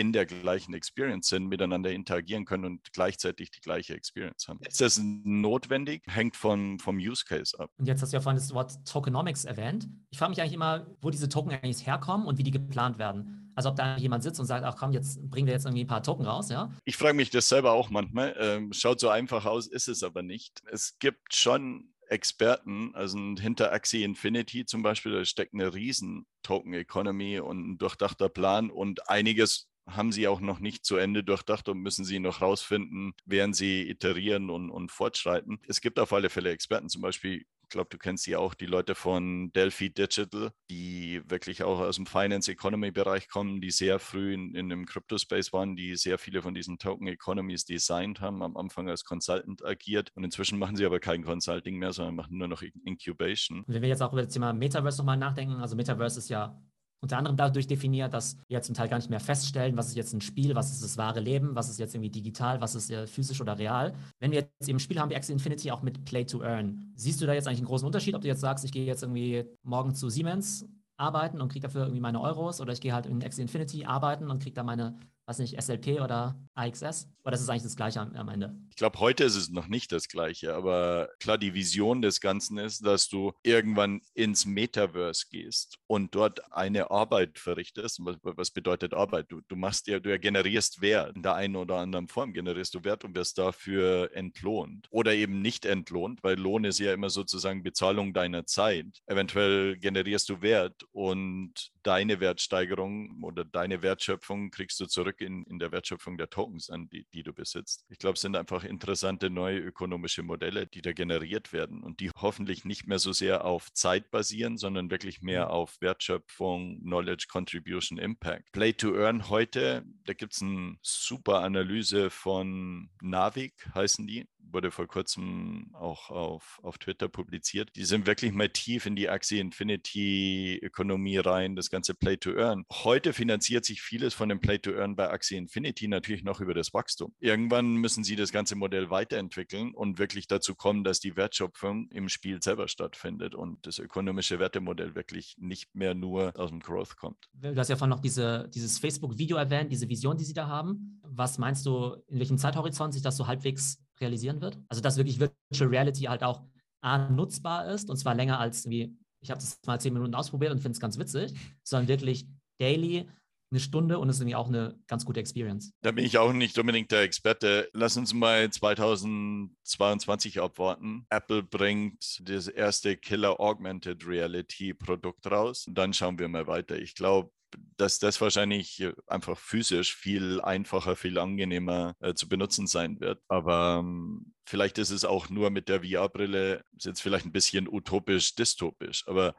in 0.00 0.12
der 0.12 0.26
gleichen 0.26 0.74
Experience 0.74 1.28
sind, 1.28 1.46
miteinander 1.46 1.92
interagieren 1.92 2.44
können 2.44 2.64
und 2.64 2.92
gleichzeitig 2.92 3.50
die 3.50 3.60
gleiche 3.60 3.94
Experience 3.94 4.48
haben. 4.48 4.60
Ist 4.66 4.80
das 4.80 5.00
notwendig? 5.02 6.02
Hängt 6.06 6.36
von, 6.36 6.78
vom 6.78 6.96
Use 6.96 7.24
Case 7.24 7.58
ab. 7.58 7.70
Und 7.78 7.86
jetzt 7.86 8.02
hast 8.02 8.12
du 8.12 8.16
ja 8.16 8.20
vorhin 8.20 8.38
das 8.38 8.52
Wort 8.52 8.84
Tokenomics 8.86 9.44
erwähnt. 9.44 9.88
Ich 10.10 10.18
frage 10.18 10.30
mich 10.30 10.40
eigentlich 10.40 10.54
immer, 10.54 10.86
wo 11.00 11.10
diese 11.10 11.28
Token 11.28 11.52
eigentlich 11.52 11.86
herkommen 11.86 12.26
und 12.26 12.38
wie 12.38 12.42
die 12.42 12.50
geplant 12.50 12.98
werden. 12.98 13.52
Also 13.54 13.70
ob 13.70 13.76
da 13.76 13.96
jemand 13.96 14.22
sitzt 14.22 14.38
und 14.38 14.46
sagt, 14.46 14.64
ach 14.64 14.76
komm, 14.76 14.92
jetzt 14.92 15.30
bringen 15.30 15.46
wir 15.46 15.54
jetzt 15.54 15.64
irgendwie 15.64 15.84
ein 15.84 15.88
paar 15.88 16.02
Token 16.02 16.26
raus, 16.26 16.50
ja? 16.50 16.70
Ich 16.84 16.96
frage 16.96 17.14
mich 17.14 17.30
das 17.30 17.48
selber 17.48 17.72
auch 17.72 17.88
manchmal. 17.88 18.36
Ähm, 18.38 18.72
schaut 18.72 19.00
so 19.00 19.08
einfach 19.08 19.46
aus, 19.46 19.66
ist 19.66 19.88
es 19.88 20.02
aber 20.02 20.22
nicht. 20.22 20.62
Es 20.70 20.98
gibt 20.98 21.34
schon 21.34 21.94
Experten, 22.08 22.94
also 22.94 23.18
hinter 23.18 23.72
Axie 23.72 24.04
Infinity 24.04 24.64
zum 24.64 24.82
Beispiel, 24.82 25.12
da 25.12 25.24
steckt 25.24 25.54
eine 25.54 25.74
riesen 25.74 26.26
Token 26.42 26.72
Economy 26.74 27.40
und 27.40 27.70
ein 27.70 27.78
durchdachter 27.78 28.28
Plan 28.28 28.70
und 28.70 29.08
einiges 29.08 29.68
haben 29.86 30.12
sie 30.12 30.28
auch 30.28 30.40
noch 30.40 30.58
nicht 30.58 30.84
zu 30.84 30.96
Ende 30.96 31.22
durchdacht 31.22 31.68
und 31.68 31.78
müssen 31.78 32.04
sie 32.04 32.18
noch 32.18 32.40
rausfinden, 32.42 33.14
während 33.24 33.56
sie 33.56 33.88
iterieren 33.88 34.50
und, 34.50 34.70
und 34.70 34.90
fortschreiten. 34.90 35.60
Es 35.68 35.80
gibt 35.80 35.98
auf 35.98 36.12
alle 36.12 36.30
Fälle 36.30 36.50
Experten, 36.50 36.88
zum 36.88 37.02
Beispiel 37.02 37.44
ich 37.66 37.70
glaube, 37.70 37.88
du 37.90 37.98
kennst 37.98 38.28
ja 38.28 38.38
auch 38.38 38.54
die 38.54 38.66
Leute 38.66 38.94
von 38.94 39.50
Delphi 39.50 39.92
Digital, 39.92 40.52
die 40.70 41.20
wirklich 41.26 41.64
auch 41.64 41.80
aus 41.80 41.96
dem 41.96 42.06
Finance 42.06 42.50
Economy 42.50 42.92
Bereich 42.92 43.28
kommen, 43.28 43.60
die 43.60 43.72
sehr 43.72 43.98
früh 43.98 44.34
in, 44.34 44.54
in 44.54 44.68
dem 44.68 44.86
Crypto 44.86 45.18
Space 45.18 45.52
waren, 45.52 45.74
die 45.74 45.96
sehr 45.96 46.16
viele 46.16 46.42
von 46.42 46.54
diesen 46.54 46.78
Token 46.78 47.08
Economies 47.08 47.64
designt 47.64 48.20
haben, 48.20 48.44
am 48.44 48.56
Anfang 48.56 48.88
als 48.88 49.04
Consultant 49.04 49.64
agiert 49.64 50.12
und 50.14 50.22
inzwischen 50.22 50.60
machen 50.60 50.76
sie 50.76 50.86
aber 50.86 51.00
kein 51.00 51.24
Consulting 51.24 51.76
mehr, 51.76 51.92
sondern 51.92 52.14
machen 52.14 52.38
nur 52.38 52.46
noch 52.46 52.62
Incubation. 52.84 53.64
Wenn 53.66 53.82
wir 53.82 53.88
jetzt 53.88 54.02
auch 54.02 54.12
über 54.12 54.22
das 54.22 54.32
Thema 54.32 54.52
Metaverse 54.52 54.98
nochmal 54.98 55.16
nachdenken, 55.16 55.54
also 55.54 55.74
Metaverse 55.74 56.20
ist 56.20 56.28
ja 56.28 56.62
unter 57.00 57.18
anderem 57.18 57.36
dadurch 57.36 57.66
definiert, 57.66 58.14
dass 58.14 58.36
wir 58.48 58.62
zum 58.62 58.74
Teil 58.74 58.88
gar 58.88 58.96
nicht 58.96 59.10
mehr 59.10 59.20
feststellen, 59.20 59.76
was 59.76 59.88
ist 59.88 59.96
jetzt 59.96 60.12
ein 60.12 60.20
Spiel, 60.20 60.54
was 60.54 60.72
ist 60.72 60.82
das 60.82 60.96
wahre 60.96 61.20
Leben, 61.20 61.54
was 61.54 61.68
ist 61.68 61.78
jetzt 61.78 61.94
irgendwie 61.94 62.10
digital, 62.10 62.60
was 62.60 62.74
ist 62.74 62.92
physisch 63.10 63.40
oder 63.40 63.58
real. 63.58 63.94
Wenn 64.18 64.30
wir 64.30 64.40
jetzt 64.40 64.68
im 64.68 64.78
Spiel 64.78 64.98
haben 64.98 65.10
wie 65.10 65.16
Axie 65.16 65.32
Infinity 65.32 65.70
auch 65.70 65.82
mit 65.82 66.04
Play 66.04 66.24
to 66.24 66.42
Earn, 66.42 66.92
siehst 66.96 67.20
du 67.20 67.26
da 67.26 67.34
jetzt 67.34 67.46
eigentlich 67.46 67.58
einen 67.58 67.68
großen 67.68 67.86
Unterschied, 67.86 68.14
ob 68.14 68.22
du 68.22 68.28
jetzt 68.28 68.40
sagst, 68.40 68.64
ich 68.64 68.72
gehe 68.72 68.86
jetzt 68.86 69.02
irgendwie 69.02 69.44
morgen 69.62 69.94
zu 69.94 70.08
Siemens 70.08 70.66
arbeiten 70.96 71.40
und 71.40 71.48
kriege 71.52 71.66
dafür 71.66 71.82
irgendwie 71.82 72.00
meine 72.00 72.20
Euros 72.20 72.60
oder 72.60 72.72
ich 72.72 72.80
gehe 72.80 72.94
halt 72.94 73.06
in 73.06 73.22
Axie 73.22 73.42
Infinity 73.42 73.84
arbeiten 73.84 74.30
und 74.30 74.42
kriege 74.42 74.54
da 74.54 74.62
meine 74.62 74.98
was 75.26 75.40
nicht, 75.40 75.60
SLP 75.60 76.00
oder 76.00 76.38
AXS? 76.54 77.08
Oder 77.24 77.34
ist 77.34 77.40
es 77.40 77.48
eigentlich 77.48 77.64
das 77.64 77.74
Gleiche 77.74 78.00
am, 78.00 78.14
am 78.14 78.28
Ende? 78.28 78.54
Ich 78.70 78.76
glaube, 78.76 79.00
heute 79.00 79.24
ist 79.24 79.34
es 79.34 79.48
noch 79.48 79.66
nicht 79.66 79.90
das 79.90 80.06
Gleiche, 80.06 80.54
aber 80.54 81.08
klar, 81.18 81.36
die 81.36 81.54
Vision 81.54 82.00
des 82.00 82.20
Ganzen 82.20 82.58
ist, 82.58 82.86
dass 82.86 83.08
du 83.08 83.32
irgendwann 83.42 84.00
ins 84.14 84.46
Metaverse 84.46 85.26
gehst 85.28 85.78
und 85.88 86.14
dort 86.14 86.52
eine 86.52 86.92
Arbeit 86.92 87.40
verrichtest. 87.40 87.98
Was, 88.04 88.16
was 88.22 88.52
bedeutet 88.52 88.94
Arbeit? 88.94 89.26
Du, 89.28 89.40
du 89.48 89.56
machst 89.56 89.88
ja, 89.88 89.98
du 89.98 90.16
generierst 90.20 90.80
Wert. 90.80 91.16
In 91.16 91.22
der 91.22 91.34
einen 91.34 91.56
oder 91.56 91.76
anderen 91.76 92.06
Form 92.06 92.32
generierst 92.32 92.74
du 92.74 92.84
Wert 92.84 93.04
und 93.04 93.16
wirst 93.16 93.38
dafür 93.38 94.10
entlohnt. 94.14 94.86
Oder 94.90 95.14
eben 95.14 95.42
nicht 95.42 95.66
entlohnt, 95.66 96.22
weil 96.22 96.38
Lohn 96.38 96.62
ist 96.62 96.78
ja 96.78 96.94
immer 96.94 97.10
sozusagen 97.10 97.64
Bezahlung 97.64 98.14
deiner 98.14 98.46
Zeit. 98.46 98.86
Eventuell 99.06 99.76
generierst 99.78 100.28
du 100.28 100.40
Wert 100.42 100.84
und 100.92 101.72
deine 101.86 102.18
Wertsteigerung 102.18 103.22
oder 103.22 103.44
deine 103.44 103.80
Wertschöpfung 103.80 104.50
kriegst 104.50 104.80
du 104.80 104.86
zurück 104.86 105.20
in, 105.20 105.44
in 105.44 105.60
der 105.60 105.70
Wertschöpfung 105.70 106.18
der 106.18 106.28
Tokens 106.28 106.68
an, 106.68 106.88
die, 106.88 107.06
die 107.14 107.22
du 107.22 107.32
besitzt. 107.32 107.84
Ich 107.88 107.98
glaube, 107.98 108.14
es 108.14 108.22
sind 108.22 108.34
einfach 108.34 108.64
interessante 108.64 109.30
neue 109.30 109.58
ökonomische 109.58 110.24
Modelle, 110.24 110.66
die 110.66 110.82
da 110.82 110.92
generiert 110.92 111.52
werden 111.52 111.84
und 111.84 112.00
die 112.00 112.10
hoffentlich 112.16 112.64
nicht 112.64 112.88
mehr 112.88 112.98
so 112.98 113.12
sehr 113.12 113.44
auf 113.44 113.72
Zeit 113.72 114.10
basieren, 114.10 114.58
sondern 114.58 114.90
wirklich 114.90 115.22
mehr 115.22 115.46
mhm. 115.46 115.50
auf 115.52 115.80
Wertschöpfung, 115.80 116.80
Knowledge, 116.80 117.26
Contribution, 117.28 117.98
Impact. 117.98 118.50
Play 118.50 118.72
to 118.72 118.94
Earn 118.96 119.28
heute, 119.28 119.84
da 120.04 120.12
gibt 120.12 120.32
es 120.32 120.42
eine 120.42 120.76
super 120.82 121.42
Analyse 121.42 122.10
von 122.10 122.90
Navik, 123.00 123.68
heißen 123.74 124.06
die 124.08 124.26
wurde 124.52 124.70
vor 124.70 124.86
kurzem 124.86 125.70
auch 125.74 126.10
auf, 126.10 126.60
auf 126.62 126.78
Twitter 126.78 127.08
publiziert. 127.08 127.70
Die 127.76 127.84
sind 127.84 128.06
wirklich 128.06 128.32
mal 128.32 128.48
tief 128.48 128.86
in 128.86 128.96
die 128.96 129.08
Axie 129.08 129.38
Infinity 129.38 130.58
Ökonomie 130.62 131.18
rein, 131.18 131.56
das 131.56 131.70
ganze 131.70 131.94
Play 131.94 132.16
to 132.16 132.36
Earn. 132.36 132.64
Heute 132.72 133.12
finanziert 133.12 133.64
sich 133.64 133.82
vieles 133.82 134.14
von 134.14 134.28
dem 134.28 134.40
Play 134.40 134.58
to 134.58 134.72
Earn 134.72 134.96
bei 134.96 135.10
Axie 135.10 135.36
Infinity 135.36 135.88
natürlich 135.88 136.24
noch 136.24 136.40
über 136.40 136.54
das 136.54 136.72
Wachstum. 136.74 137.14
Irgendwann 137.18 137.74
müssen 137.76 138.04
sie 138.04 138.16
das 138.16 138.32
ganze 138.32 138.56
Modell 138.56 138.90
weiterentwickeln 138.90 139.74
und 139.74 139.98
wirklich 139.98 140.26
dazu 140.26 140.54
kommen, 140.54 140.84
dass 140.84 141.00
die 141.00 141.16
Wertschöpfung 141.16 141.88
im 141.90 142.08
Spiel 142.08 142.42
selber 142.42 142.68
stattfindet 142.68 143.34
und 143.34 143.66
das 143.66 143.78
ökonomische 143.78 144.38
Wertemodell 144.38 144.94
wirklich 144.94 145.36
nicht 145.38 145.74
mehr 145.74 145.94
nur 145.94 146.32
aus 146.36 146.50
dem 146.50 146.60
Growth 146.60 146.96
kommt. 146.96 147.28
Du 147.32 147.56
hast 147.56 147.68
ja 147.68 147.76
vorhin 147.76 147.90
noch 147.90 148.00
diese, 148.00 148.48
dieses 148.54 148.78
Facebook-Video 148.78 149.36
erwähnt, 149.36 149.72
diese 149.72 149.88
Vision, 149.88 150.16
die 150.16 150.24
sie 150.24 150.34
da 150.34 150.46
haben. 150.46 151.00
Was 151.02 151.38
meinst 151.38 151.66
du, 151.66 151.96
in 152.08 152.18
welchem 152.18 152.38
Zeithorizont 152.38 152.94
sich 152.94 153.02
das 153.02 153.16
so 153.16 153.26
halbwegs 153.26 153.78
realisieren 154.00 154.40
wird. 154.40 154.58
Also 154.68 154.82
dass 154.82 154.96
wirklich 154.96 155.20
Virtual 155.20 155.70
Reality 155.70 156.04
halt 156.04 156.22
auch 156.22 156.42
A, 156.82 157.08
nutzbar 157.08 157.68
ist 157.68 157.90
und 157.90 157.96
zwar 157.96 158.14
länger 158.14 158.38
als 158.38 158.68
wie, 158.68 158.96
ich 159.20 159.30
habe 159.30 159.40
das 159.40 159.58
mal 159.66 159.80
zehn 159.80 159.92
Minuten 159.92 160.14
ausprobiert 160.14 160.52
und 160.52 160.60
finde 160.60 160.74
es 160.76 160.80
ganz 160.80 160.98
witzig, 160.98 161.34
sondern 161.62 161.88
wirklich 161.88 162.26
daily 162.58 163.08
eine 163.50 163.60
Stunde 163.60 163.98
und 163.98 164.08
es 164.08 164.16
ist 164.16 164.22
irgendwie 164.22 164.34
auch 164.34 164.48
eine 164.48 164.78
ganz 164.86 165.04
gute 165.04 165.20
Experience. 165.20 165.72
Da 165.82 165.92
bin 165.92 166.04
ich 166.04 166.18
auch 166.18 166.32
nicht 166.32 166.58
unbedingt 166.58 166.90
der 166.90 167.02
Experte. 167.02 167.68
Lass 167.72 167.96
uns 167.96 168.12
mal 168.12 168.50
2022 168.50 170.40
abwarten. 170.40 171.06
Apple 171.10 171.42
bringt 171.44 172.20
das 172.28 172.48
erste 172.48 172.96
Killer 172.96 173.38
Augmented 173.38 174.06
Reality 174.06 174.74
Produkt 174.74 175.30
raus. 175.30 175.66
Dann 175.70 175.92
schauen 175.92 176.18
wir 176.18 176.28
mal 176.28 176.46
weiter. 176.48 176.76
Ich 176.76 176.94
glaube, 176.96 177.30
dass 177.76 177.98
das 177.98 178.20
wahrscheinlich 178.20 178.80
äh, 178.80 178.92
einfach 179.06 179.38
physisch 179.38 179.94
viel 179.94 180.40
einfacher, 180.40 180.96
viel 180.96 181.18
angenehmer 181.18 181.94
äh, 182.00 182.14
zu 182.14 182.28
benutzen 182.28 182.66
sein 182.66 183.00
wird. 183.00 183.20
Aber 183.28 183.78
ähm, 183.80 184.32
vielleicht 184.44 184.78
ist 184.78 184.90
es 184.90 185.04
auch 185.04 185.28
nur 185.28 185.50
mit 185.50 185.68
der 185.68 185.82
VR-Brille, 185.82 186.64
ist 186.76 186.86
jetzt 186.86 187.02
vielleicht 187.02 187.26
ein 187.26 187.32
bisschen 187.32 187.68
utopisch, 187.68 188.34
dystopisch, 188.34 189.06
aber 189.06 189.34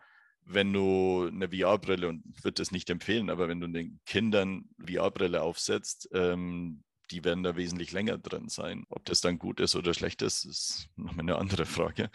wenn 0.49 0.71
du 0.71 1.27
eine 1.27 1.49
VR-Brille, 1.49 2.07
und 2.07 2.23
ich 2.33 2.43
würde 2.43 2.61
das 2.61 2.71
nicht 2.71 2.89
empfehlen, 2.89 3.29
aber 3.29 3.49
wenn 3.49 3.59
du 3.59 3.67
den 3.67 3.99
Kindern 4.05 4.69
VR-Brille 4.79 5.41
aufsetzt, 5.41 6.09
ähm, 6.13 6.83
die 7.11 7.23
werden 7.23 7.43
da 7.43 7.55
wesentlich 7.55 7.91
länger 7.91 8.17
drin 8.17 8.49
sein. 8.49 8.85
Ob 8.89 9.05
das 9.05 9.21
dann 9.21 9.39
gut 9.39 9.59
ist 9.59 9.75
oder 9.75 9.93
schlecht 9.93 10.21
ist, 10.21 10.45
ist 10.45 10.89
nochmal 10.95 11.23
eine 11.25 11.37
andere 11.37 11.65
Frage. 11.65 12.09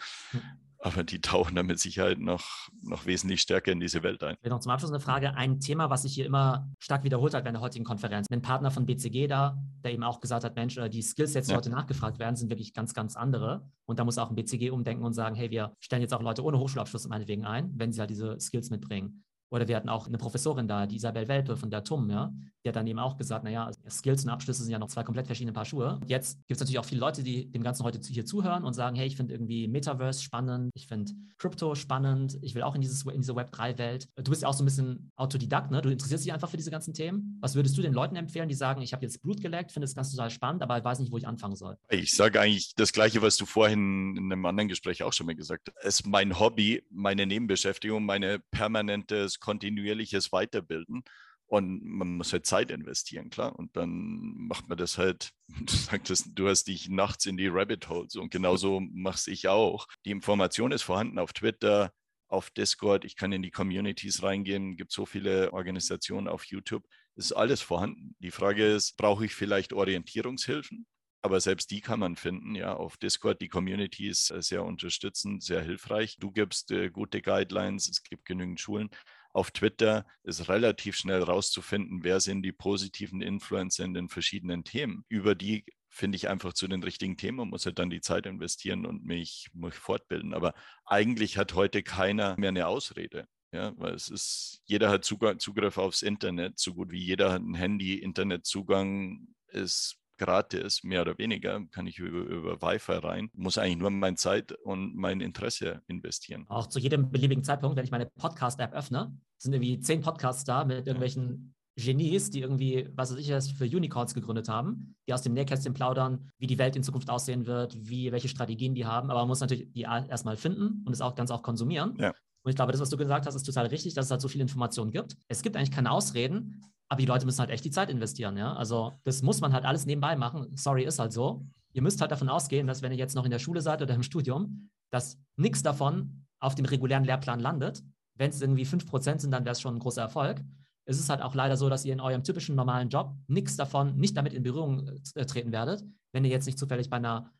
Aber 0.85 1.05
die 1.05 1.21
tauchen 1.21 1.55
da 1.55 1.63
mit 1.63 1.79
Sicherheit 1.79 2.19
noch, 2.19 2.67
noch 2.81 3.05
wesentlich 3.05 3.39
stärker 3.39 3.71
in 3.71 3.79
diese 3.79 4.03
Welt 4.03 4.21
ein. 4.21 4.35
Noch 4.43 4.59
zum 4.59 4.69
Abschluss 4.69 4.91
eine 4.91 4.99
Frage. 4.99 5.33
Ein 5.33 5.61
Thema, 5.61 5.89
was 5.89 6.01
sich 6.01 6.13
hier 6.13 6.25
immer 6.25 6.69
stark 6.77 7.05
wiederholt 7.05 7.33
hat 7.33 7.45
während 7.45 7.55
der 7.55 7.61
heutigen 7.61 7.85
Konferenz. 7.85 8.27
Ein 8.29 8.41
Partner 8.41 8.69
von 8.69 8.85
BCG 8.85 9.27
da, 9.27 9.57
der 9.85 9.93
eben 9.93 10.03
auch 10.03 10.19
gesagt 10.19 10.43
hat, 10.43 10.57
Mensch, 10.57 10.77
die 10.89 11.01
Skillsets, 11.01 11.47
die 11.47 11.51
ja. 11.53 11.57
heute 11.57 11.69
nachgefragt 11.69 12.19
werden, 12.19 12.35
sind 12.35 12.49
wirklich 12.49 12.73
ganz, 12.73 12.93
ganz 12.93 13.15
andere. 13.15 13.65
Und 13.85 13.97
da 13.97 14.03
muss 14.03 14.17
auch 14.17 14.29
ein 14.29 14.35
BCG 14.35 14.71
umdenken 14.71 15.05
und 15.05 15.13
sagen, 15.13 15.37
hey, 15.37 15.51
wir 15.51 15.73
stellen 15.79 16.01
jetzt 16.01 16.13
auch 16.13 16.21
Leute 16.21 16.43
ohne 16.43 16.59
Hochschulabschluss 16.59 17.07
meinetwegen 17.07 17.45
ein, 17.45 17.71
wenn 17.75 17.93
sie 17.93 18.01
halt 18.01 18.09
diese 18.09 18.37
Skills 18.41 18.69
mitbringen. 18.69 19.23
Oder 19.53 19.67
wir 19.67 19.75
hatten 19.75 19.89
auch 19.89 20.07
eine 20.07 20.17
Professorin 20.17 20.67
da, 20.67 20.87
die 20.87 20.95
Isabel 20.95 21.27
Welpe 21.27 21.55
von 21.55 21.69
der 21.69 21.83
TUM, 21.83 22.09
ja, 22.09 22.33
die 22.63 22.69
hat 22.69 22.75
dann 22.75 22.87
eben 22.87 22.97
auch 22.97 23.17
gesagt, 23.17 23.43
naja, 23.43 23.69
Skills 23.87 24.23
und 24.23 24.31
Abschlüsse 24.31 24.63
sind 24.63 24.71
ja 24.71 24.79
noch 24.79 24.87
zwei 24.87 25.03
komplett 25.03 25.27
verschiedene 25.27 25.53
Paar 25.53 25.65
Schuhe. 25.65 25.99
Jetzt 26.07 26.39
gibt 26.47 26.53
es 26.57 26.59
natürlich 26.59 26.79
auch 26.79 26.85
viele 26.85 27.01
Leute, 27.01 27.21
die 27.21 27.51
dem 27.51 27.61
Ganzen 27.61 27.83
heute 27.83 27.99
hier 27.99 28.25
zuhören 28.25 28.63
und 28.63 28.73
sagen, 28.73 28.95
hey, 28.95 29.05
ich 29.05 29.15
finde 29.15 29.35
irgendwie 29.35 29.67
Metaverse 29.67 30.23
spannend, 30.23 30.71
ich 30.73 30.87
finde 30.87 31.11
Crypto 31.37 31.75
spannend, 31.75 32.39
ich 32.41 32.55
will 32.55 32.63
auch 32.63 32.73
in, 32.73 32.81
dieses, 32.81 33.05
in 33.05 33.21
diese 33.21 33.33
Web3-Welt. 33.33 34.07
Du 34.15 34.31
bist 34.31 34.41
ja 34.41 34.47
auch 34.47 34.55
so 34.55 34.63
ein 34.63 34.65
bisschen 34.65 35.11
Autodidakt, 35.17 35.69
ne? 35.69 35.83
Du 35.83 35.89
interessierst 35.89 36.25
dich 36.25 36.33
einfach 36.33 36.49
für 36.49 36.57
diese 36.57 36.71
ganzen 36.71 36.95
Themen. 36.95 37.37
Was 37.39 37.53
würdest 37.53 37.77
du 37.77 37.83
den 37.83 37.93
Leuten 37.93 38.15
empfehlen, 38.15 38.49
die 38.49 38.55
sagen, 38.55 38.81
ich 38.81 38.91
habe 38.93 39.03
jetzt 39.03 39.21
Blut 39.21 39.39
geleckt, 39.39 39.71
finde 39.71 39.85
das 39.85 39.93
ganz 39.93 40.09
total 40.09 40.31
spannend, 40.31 40.63
aber 40.63 40.83
weiß 40.83 40.97
nicht, 40.97 41.11
wo 41.11 41.17
ich 41.17 41.27
anfangen 41.27 41.55
soll? 41.55 41.77
Ich 41.89 42.13
sage 42.13 42.41
eigentlich 42.41 42.73
das 42.73 42.91
Gleiche, 42.91 43.21
was 43.21 43.37
du 43.37 43.45
vorhin 43.45 44.17
in 44.17 44.31
einem 44.31 44.47
anderen 44.47 44.69
Gespräch 44.69 45.03
auch 45.03 45.13
schon 45.13 45.27
mal 45.27 45.35
gesagt 45.35 45.67
hast. 45.67 45.85
Es 45.85 45.99
ist 45.99 46.07
mein 46.07 46.39
Hobby, 46.39 46.81
meine 46.89 47.27
Nebenbeschäftigung, 47.27 48.03
meine 48.03 48.39
permanentes, 48.39 49.39
kontinuierliches 49.43 50.31
Weiterbilden. 50.31 51.03
Und 51.45 51.83
man 51.83 52.17
muss 52.17 52.33
halt 52.33 52.47
Zeit 52.47 52.71
investieren, 52.71 53.29
klar. 53.29 53.55
Und 53.55 53.77
dann 53.77 53.99
macht 54.47 54.69
man 54.69 54.77
das 54.77 54.97
halt, 54.97 55.33
du 55.47 55.71
sagtest, 55.71 56.29
du 56.33 56.47
hast 56.47 56.63
dich 56.63 56.89
nachts 56.89 57.27
in 57.27 57.37
die 57.37 57.47
Rabbit 57.47 57.89
Holes 57.89 58.15
und 58.15 58.31
genauso 58.31 58.79
mache 58.79 59.29
ich 59.29 59.47
auch. 59.47 59.87
Die 60.05 60.11
Information 60.11 60.71
ist 60.71 60.81
vorhanden 60.81 61.19
auf 61.19 61.33
Twitter, 61.33 61.91
auf 62.27 62.49
Discord, 62.49 63.05
ich 63.05 63.15
kann 63.15 63.31
in 63.31 63.43
die 63.43 63.51
Communities 63.51 64.23
reingehen, 64.23 64.75
gibt 64.77 64.91
so 64.91 65.05
viele 65.05 65.53
Organisationen 65.53 66.27
auf 66.27 66.45
YouTube. 66.45 66.83
Es 67.15 67.25
ist 67.25 67.33
alles 67.33 67.61
vorhanden. 67.61 68.15
Die 68.19 68.31
Frage 68.31 68.65
ist, 68.65 68.97
brauche 68.97 69.25
ich 69.25 69.35
vielleicht 69.35 69.73
Orientierungshilfen? 69.73 70.87
Aber 71.21 71.39
selbst 71.39 71.71
die 71.71 71.79
kann 71.79 71.99
man 71.99 72.15
finden, 72.15 72.55
ja, 72.55 72.73
auf 72.73 72.97
Discord. 72.97 73.39
Die 73.39 73.47
Community 73.47 74.09
ist 74.09 74.31
äh, 74.31 74.41
sehr 74.41 74.63
unterstützend, 74.63 75.43
sehr 75.43 75.61
hilfreich. 75.61 76.17
Du 76.19 76.31
gibst 76.31 76.71
äh, 76.71 76.89
gute 76.89 77.21
Guidelines, 77.21 77.87
es 77.87 78.03
gibt 78.03 78.25
genügend 78.25 78.59
Schulen 78.59 78.89
auf 79.33 79.51
Twitter 79.51 80.05
ist 80.23 80.47
relativ 80.47 80.95
schnell 80.95 81.23
rauszufinden, 81.23 82.03
wer 82.03 82.19
sind 82.19 82.43
die 82.43 82.51
positiven 82.51 83.21
Influencer 83.21 83.83
in 83.83 83.93
den 83.93 84.09
verschiedenen 84.09 84.63
Themen. 84.63 85.05
Über 85.09 85.35
die 85.35 85.65
finde 85.89 86.15
ich 86.15 86.29
einfach 86.29 86.53
zu 86.53 86.67
den 86.67 86.83
richtigen 86.83 87.17
Themen 87.17 87.39
und 87.39 87.49
muss 87.49 87.65
halt 87.65 87.79
dann 87.79 87.89
die 87.89 88.01
Zeit 88.01 88.25
investieren 88.25 88.85
und 88.85 89.03
mich, 89.03 89.49
mich 89.53 89.75
fortbilden. 89.75 90.33
Aber 90.33 90.53
eigentlich 90.85 91.37
hat 91.37 91.53
heute 91.53 91.83
keiner 91.83 92.35
mehr 92.37 92.49
eine 92.49 92.67
Ausrede. 92.67 93.27
Ja, 93.51 93.73
weil 93.77 93.93
es 93.93 94.09
ist, 94.09 94.61
jeder 94.65 94.89
hat 94.89 95.05
Zugriff 95.05 95.77
aufs 95.77 96.01
Internet, 96.01 96.57
so 96.57 96.73
gut 96.73 96.91
wie 96.91 97.03
jeder 97.03 97.31
hat 97.31 97.41
ein 97.43 97.53
Handy, 97.53 97.99
Internetzugang 97.99 99.27
ist 99.49 99.99
gratis, 100.23 100.83
mehr 100.83 101.01
oder 101.01 101.17
weniger, 101.17 101.59
kann 101.71 101.85
ich 101.85 101.99
über, 101.99 102.19
über 102.19 102.61
Wi-Fi 102.61 102.93
rein, 102.93 103.29
muss 103.33 103.57
eigentlich 103.57 103.77
nur 103.77 103.91
meine 103.91 104.15
Zeit 104.15 104.53
und 104.63 104.95
mein 104.95 105.19
Interesse 105.19 105.81
investieren. 105.87 106.45
Auch 106.47 106.67
zu 106.67 106.79
jedem 106.79 107.11
beliebigen 107.11 107.43
Zeitpunkt, 107.43 107.75
wenn 107.75 107.83
ich 107.83 107.91
meine 107.91 108.05
Podcast-App 108.05 108.73
öffne, 108.73 109.17
sind 109.37 109.53
irgendwie 109.53 109.79
zehn 109.79 110.01
Podcasts 110.01 110.45
da 110.45 110.63
mit 110.63 110.87
irgendwelchen 110.87 111.53
Genies, 111.75 112.29
die 112.29 112.41
irgendwie, 112.41 112.87
was 112.95 113.11
weiß 113.11 113.19
ich, 113.19 113.55
für 113.55 113.65
Unicorns 113.65 114.13
gegründet 114.13 114.47
haben, 114.47 114.95
die 115.07 115.13
aus 115.13 115.23
dem 115.23 115.33
Nähkästchen 115.33 115.73
plaudern, 115.73 116.29
wie 116.37 116.47
die 116.47 116.59
Welt 116.59 116.75
in 116.75 116.83
Zukunft 116.83 117.09
aussehen 117.09 117.47
wird, 117.47 117.75
wie, 117.79 118.11
welche 118.11 118.29
Strategien 118.29 118.75
die 118.75 118.85
haben. 118.85 119.09
Aber 119.09 119.21
man 119.21 119.27
muss 119.27 119.41
natürlich 119.41 119.71
die 119.71 119.81
erstmal 119.81 120.37
finden 120.37 120.83
und 120.85 120.93
es 120.93 121.01
auch 121.01 121.15
ganz 121.15 121.31
auch 121.31 121.41
konsumieren. 121.41 121.95
Ja. 121.99 122.13
Und 122.43 122.49
ich 122.49 122.55
glaube, 122.55 122.73
das, 122.73 122.81
was 122.81 122.89
du 122.89 122.97
gesagt 122.97 123.25
hast, 123.25 123.35
ist 123.35 123.43
total 123.43 123.67
richtig, 123.67 123.93
dass 123.93 124.05
es 124.05 124.11
halt 124.11 124.21
so 124.21 124.27
viele 124.27 124.43
Informationen 124.43 124.91
gibt. 124.91 125.15
Es 125.27 125.41
gibt 125.41 125.55
eigentlich 125.55 125.71
keine 125.71 125.91
Ausreden, 125.91 126.61
aber 126.93 127.01
die 127.01 127.07
Leute 127.07 127.25
müssen 127.25 127.39
halt 127.39 127.49
echt 127.49 127.65
die 127.65 127.71
Zeit 127.71 127.89
investieren, 127.89 128.37
ja. 128.37 128.53
Also 128.53 128.93
das 129.03 129.23
muss 129.23 129.41
man 129.41 129.51
halt 129.51 129.65
alles 129.65 129.87
nebenbei 129.87 130.15
machen. 130.15 130.55
Sorry, 130.55 130.83
ist 130.83 130.99
halt 130.99 131.11
so. 131.11 131.43
Ihr 131.71 131.81
müsst 131.81 131.99
halt 132.01 132.11
davon 132.11 132.29
ausgehen, 132.29 132.67
dass 132.67 132.83
wenn 132.83 132.91
ihr 132.91 132.99
jetzt 132.99 133.15
noch 133.15 133.25
in 133.25 133.31
der 133.31 133.39
Schule 133.39 133.61
seid 133.61 133.81
oder 133.81 133.95
im 133.95 134.03
Studium, 134.03 134.69
dass 134.91 135.17
nichts 135.35 135.63
davon 135.63 136.27
auf 136.39 136.53
dem 136.53 136.65
regulären 136.65 137.03
Lehrplan 137.03 137.39
landet. 137.39 137.83
Wenn 138.15 138.29
es 138.29 138.41
irgendwie 138.41 138.63
5% 138.63 139.19
sind, 139.19 139.31
dann 139.31 139.43
wäre 139.43 139.53
es 139.53 139.61
schon 139.61 139.75
ein 139.75 139.79
großer 139.79 140.03
Erfolg. 140.03 140.43
Es 140.85 140.99
ist 140.99 141.09
halt 141.09 141.23
auch 141.23 141.33
leider 141.33 141.57
so, 141.57 141.67
dass 141.67 141.83
ihr 141.83 141.93
in 141.93 141.99
eurem 141.99 142.23
typischen 142.23 142.55
normalen 142.55 142.89
Job 142.89 143.15
nichts 143.25 143.55
davon, 143.55 143.97
nicht 143.97 144.15
damit 144.15 144.33
in 144.33 144.43
Berührung 144.43 144.87
äh, 145.15 145.25
treten 145.25 145.51
werdet, 145.51 145.83
wenn 146.11 146.23
ihr 146.25 146.31
jetzt 146.31 146.45
nicht 146.45 146.59
zufällig 146.59 146.91
bei 146.91 146.97
einer 146.97 147.31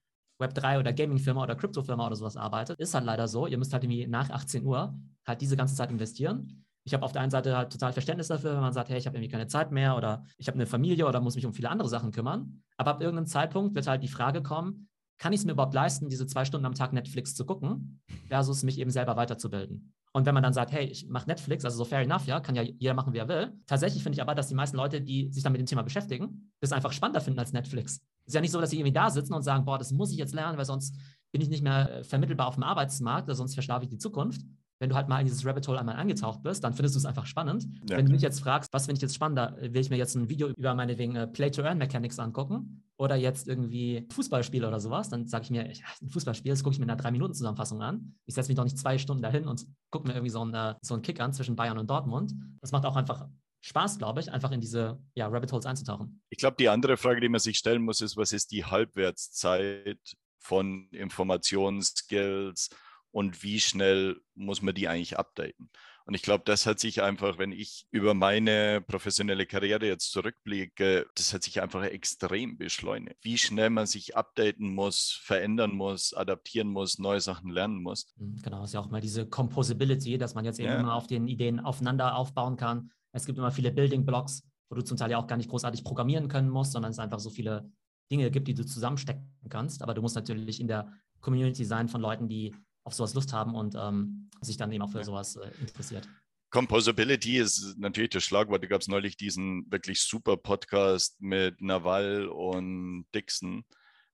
Web3 0.42 0.80
oder 0.80 0.94
Gaming-Firma 0.94 1.44
oder 1.44 1.56
Krypto-Firma 1.56 2.08
oder 2.08 2.16
sowas 2.16 2.38
arbeitet. 2.38 2.80
Ist 2.80 2.96
halt 2.96 3.06
leider 3.06 3.28
so. 3.28 3.46
Ihr 3.46 3.60
müsst 3.60 3.72
halt 3.72 3.84
irgendwie 3.84 4.08
nach 4.08 4.32
18 4.32 4.66
Uhr 4.66 4.98
halt 5.28 5.42
diese 5.42 5.56
ganze 5.56 5.76
Zeit 5.76 5.92
investieren 5.92 6.63
ich 6.86 6.94
habe 6.94 7.06
auf 7.06 7.12
der 7.12 7.22
einen 7.22 7.32
Seite 7.32 7.56
halt 7.56 7.72
total 7.72 7.94
Verständnis 7.94 8.28
dafür, 8.28 8.54
wenn 8.54 8.62
man 8.62 8.74
sagt, 8.74 8.90
hey, 8.90 8.98
ich 8.98 9.06
habe 9.06 9.18
irgendwie 9.18 9.32
keine 9.32 9.48
Zeit 9.48 9.72
mehr 9.72 9.96
oder 9.96 10.26
ich 10.38 10.48
habe 10.48 10.56
eine 10.56 10.66
Familie 10.66 11.08
oder 11.08 11.22
muss 11.22 11.36
mich 11.36 11.46
um 11.46 11.54
viele 11.54 11.70
andere 11.70 11.90
Sachen 11.90 12.12
kümmern. 12.12 12.62
Aber 12.78 12.92
ab 12.92 13.02
irgendeinem 13.02 13.28
Zeitpunkt 13.28 13.76
wird 13.76 13.88
halt 13.88 14.04
die 14.04 14.10
Frage 14.10 14.44
kommen, 14.44 14.90
kann 15.18 15.32
ich 15.32 15.40
es 15.40 15.46
mir 15.46 15.54
überhaupt 15.54 15.74
leisten, 15.74 16.10
diese 16.10 16.28
zwei 16.28 16.44
Stunden 16.44 16.66
am 16.66 16.74
Tag 16.74 16.92
Netflix 16.92 17.36
zu 17.36 17.46
gucken, 17.46 18.02
versus 18.28 18.64
mich 18.64 18.80
eben 18.80 18.92
selber 18.92 19.16
weiterzubilden. 19.16 19.94
Und 20.12 20.26
wenn 20.26 20.34
man 20.34 20.44
dann 20.44 20.54
sagt, 20.54 20.72
hey, 20.72 20.86
ich 20.86 21.08
mache 21.08 21.28
Netflix, 21.28 21.66
also 21.66 21.78
so 21.78 21.86
fair 21.86 22.02
enough, 22.02 22.28
ja, 22.28 22.40
kann 22.40 22.56
ja 22.56 22.62
jeder 22.62 22.94
machen, 22.94 23.14
wie 23.14 23.18
er 23.18 23.28
will. 23.28 23.54
Tatsächlich 23.66 24.04
finde 24.04 24.18
ich 24.18 24.22
aber, 24.22 24.36
dass 24.36 24.48
die 24.48 24.54
meisten 24.54 24.78
Leute, 24.78 25.02
die 25.02 25.32
sich 25.32 25.42
dann 25.42 25.54
mit 25.54 25.62
dem 25.62 25.66
Thema 25.66 25.82
beschäftigen, 25.82 26.52
das 26.60 26.72
einfach 26.72 26.92
spannender 26.92 27.22
finden 27.22 27.40
als 27.40 27.54
Netflix. 27.54 28.02
Es 28.26 28.28
ist 28.28 28.36
ja 28.36 28.42
nicht 28.42 28.52
so, 28.52 28.60
dass 28.62 28.70
sie 28.70 28.78
irgendwie 28.78 28.94
da 28.94 29.10
sitzen 29.10 29.34
und 29.34 29.42
sagen, 29.42 29.66
boah, 29.66 29.78
das 29.78 29.92
muss 29.92 30.12
ich 30.12 30.18
jetzt 30.18 30.36
lernen, 30.36 30.58
weil 30.58 30.66
sonst 30.66 30.96
bin 31.32 31.42
ich 31.42 31.50
nicht 31.50 31.64
mehr 31.64 32.00
äh, 32.00 32.04
vermittelbar 32.04 32.48
auf 32.48 32.56
dem 32.56 32.64
Arbeitsmarkt, 32.64 33.34
sonst 33.34 33.54
verschlafe 33.56 33.86
ich 33.86 33.90
die 33.90 33.98
Zukunft 33.98 34.42
wenn 34.84 34.90
du 34.90 34.98
halt 34.98 35.08
mal 35.08 35.22
in 35.22 35.26
dieses 35.26 35.46
Rabbit 35.46 35.66
Hole 35.70 35.80
einmal 35.80 35.96
angetaucht 35.96 36.44
bist, 36.44 36.62
dann 36.62 36.74
findest 36.74 36.96
du 36.96 37.00
es 37.00 37.06
einfach 37.06 37.26
spannend. 37.26 37.66
Ja, 37.90 37.96
wenn 37.96 38.06
du 38.06 38.12
mich 38.12 38.22
jetzt 38.22 38.42
fragst, 38.42 38.68
was 38.74 38.86
finde 38.86 38.98
ich 38.98 39.02
jetzt 39.02 39.16
spannender, 39.16 39.56
will 39.62 39.80
ich 39.80 39.90
mir 39.90 39.96
jetzt 39.96 40.14
ein 40.16 40.28
Video 40.28 40.50
über 40.50 40.76
meine 40.76 40.98
wegen 40.98 41.16
äh, 41.16 41.26
Play-to-Earn-Mechanics 41.26 42.20
angucken 42.20 42.84
oder 42.98 43.16
jetzt 43.16 43.48
irgendwie 43.48 44.06
Fußballspiele 44.12 44.68
oder 44.68 44.82
sowas, 44.82 45.08
dann 45.08 45.26
sage 45.26 45.46
ich 45.46 45.52
mir, 45.52 45.72
ich, 45.72 45.86
ein 46.02 46.10
Fußballspiel, 46.10 46.52
das 46.52 46.66
gucke 46.66 46.74
ich 46.74 46.80
mir 46.80 46.84
in 46.84 46.90
einer 46.90 47.02
3-Minuten-Zusammenfassung 47.02 47.82
an. 47.82 48.16
Ich 48.26 48.36
setze 48.36 48.50
mich 48.50 48.58
doch 48.58 48.66
nicht 48.66 48.78
zwei 48.78 48.98
Stunden 48.98 49.24
dahin 49.24 49.48
und 49.48 49.66
gucke 49.90 50.06
mir 50.06 50.16
irgendwie 50.16 50.32
so 50.32 50.42
einen, 50.42 50.54
äh, 50.54 50.76
so 50.82 50.96
einen 50.96 51.02
Kick 51.02 51.22
an 51.22 51.32
zwischen 51.32 51.56
Bayern 51.56 51.78
und 51.78 51.90
Dortmund. 51.90 52.34
Das 52.60 52.74
macht 52.74 52.86
auch 52.86 52.98
einfach 52.98 53.30
Spaß, 53.62 54.00
glaube 54.00 54.20
ich, 54.20 54.34
einfach 54.34 54.52
in 54.52 54.60
diese 54.60 55.00
ja, 55.16 55.30
Rabbit 55.30 55.54
Holes 55.54 55.66
einzutauchen. 55.66 56.22
Ich 56.30 56.40
glaube, 56.40 56.58
die 56.60 56.68
andere 56.68 56.98
Frage, 56.98 57.22
die 57.22 57.30
man 57.30 57.40
sich 57.40 57.58
stellen 57.58 57.84
muss, 57.84 58.02
ist, 58.02 58.18
was 58.18 58.34
ist 58.34 58.52
die 58.52 58.66
Halbwertszeit 58.66 60.18
von 60.40 60.90
Informationsskills 60.92 62.70
und 63.14 63.44
wie 63.44 63.60
schnell 63.60 64.20
muss 64.34 64.62
man 64.62 64.74
die 64.74 64.88
eigentlich 64.88 65.18
updaten. 65.18 65.70
Und 66.06 66.16
ich 66.16 66.22
glaube, 66.24 66.44
das 66.46 66.66
hat 66.66 66.80
sich 66.80 67.02
einfach, 67.02 67.38
wenn 67.38 67.54
ich 67.54 67.88
über 67.92 68.14
meine 68.14 68.82
professionelle 68.82 69.46
Karriere 69.46 69.86
jetzt 69.86 70.12
zurückblicke, 70.12 71.06
das 71.16 71.34
hat 71.34 71.44
sich 71.44 71.62
einfach 71.62 71.84
extrem 71.84 72.58
beschleunigt. 72.58 73.16
Wie 73.22 73.38
schnell 73.38 73.70
man 73.70 73.86
sich 73.86 74.18
updaten 74.18 74.74
muss, 74.74 75.12
verändern 75.24 75.76
muss, 75.76 76.14
adaptieren 76.14 76.68
muss, 76.68 77.00
neue 77.00 77.22
Sachen 77.22 77.52
lernen 77.52 77.82
muss. 77.82 78.08
Mhm, 78.18 78.42
genau, 78.42 78.64
ist 78.64 78.74
ja 78.74 78.82
auch 78.82 78.90
mal 78.90 79.00
diese 79.00 79.28
Composability, 79.28 80.18
dass 80.18 80.34
man 80.34 80.44
jetzt 80.44 80.60
eben 80.60 80.70
ja. 80.70 80.80
immer 80.80 80.96
auf 80.96 81.08
den 81.08 81.28
Ideen 81.28 81.62
aufeinander 81.62 82.18
aufbauen 82.18 82.58
kann. 82.58 82.92
Es 83.14 83.26
gibt 83.26 83.38
immer 83.38 83.52
viele 83.52 83.72
Building 83.72 84.06
Blocks, 84.06 84.44
wo 84.70 84.76
du 84.76 84.84
zum 84.84 84.98
Teil 84.98 85.12
ja 85.12 85.20
auch 85.20 85.28
gar 85.28 85.38
nicht 85.38 85.50
großartig 85.50 85.84
programmieren 85.86 86.28
können 86.28 86.50
musst, 86.50 86.74
sondern 86.74 86.92
es 86.92 87.00
einfach 87.00 87.20
so 87.20 87.30
viele 87.30 87.72
Dinge 88.12 88.30
gibt, 88.32 88.48
die 88.48 88.56
du 88.56 88.66
zusammenstecken 88.66 89.32
kannst. 89.50 89.84
Aber 89.84 89.94
du 89.94 90.02
musst 90.02 90.16
natürlich 90.16 90.60
in 90.60 90.68
der 90.68 90.92
Community 91.22 91.64
sein 91.64 91.88
von 91.88 92.02
Leuten, 92.02 92.28
die 92.28 92.54
auf 92.84 92.94
sowas 92.94 93.14
Lust 93.14 93.34
haben 93.34 93.56
und 93.56 93.76
ähm, 93.76 94.30
sich 94.42 94.58
dann 94.58 94.72
eben 94.72 94.84
auch 94.84 94.92
für 94.92 95.04
sowas 95.04 95.36
äh, 95.36 95.50
interessiert. 95.62 96.08
Composability 96.52 97.38
ist 97.38 97.78
natürlich 97.80 98.12
das 98.12 98.24
Schlagwort. 98.24 98.62
Da 98.64 98.68
gab 98.68 98.82
es 98.82 98.88
neulich 98.88 99.18
diesen 99.18 99.72
wirklich 99.72 100.02
super 100.02 100.38
Podcast 100.38 101.20
mit 101.20 101.62
Naval 101.62 102.28
und 102.28 103.06
Dixon, 103.16 103.66